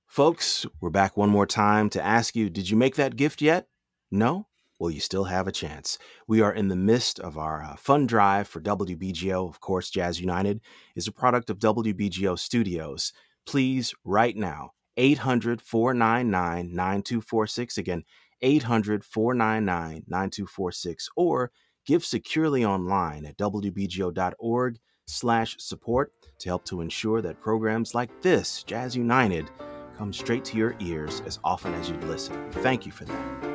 [0.07, 3.69] Folks, we're back one more time to ask you Did you make that gift yet?
[4.11, 4.47] No?
[4.79, 5.99] Well, you still have a chance.
[6.27, 9.49] We are in the midst of our uh, fun drive for WBGO.
[9.49, 10.63] Of course, Jazz United
[10.97, 13.13] is a product of WBGO Studios.
[13.47, 17.79] Please, right now, 800 499 9246.
[17.79, 18.05] Again,
[18.43, 21.09] 800 499 9246.
[21.17, 21.51] Or
[21.87, 28.63] give securely online at wbgo.org slash support to help to ensure that programs like this,
[28.63, 29.51] Jazz United,
[29.97, 32.51] come straight to your ears as often as you listen.
[32.53, 33.51] Thank you for that.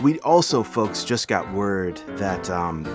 [0.00, 2.86] We also, folks, just got word that um,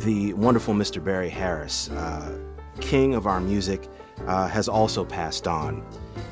[0.00, 1.02] the wonderful Mr.
[1.02, 2.38] Barry Harris, uh,
[2.80, 3.88] king of our music,
[4.26, 5.84] uh, has also passed on.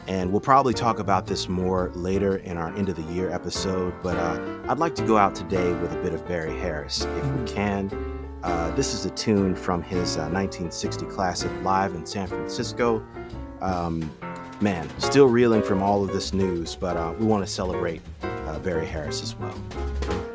[0.08, 3.94] And we'll probably talk about this more later in our end of the year episode,
[4.02, 7.26] but uh, I'd like to go out today with a bit of Barry Harris, if
[7.26, 7.90] we can.
[8.42, 13.06] Uh, this is a tune from his 1960 uh, classic Live in San Francisco.
[13.60, 14.10] Um,
[14.60, 18.58] man, still reeling from all of this news, but uh, we want to celebrate uh,
[18.58, 20.31] Barry Harris as well.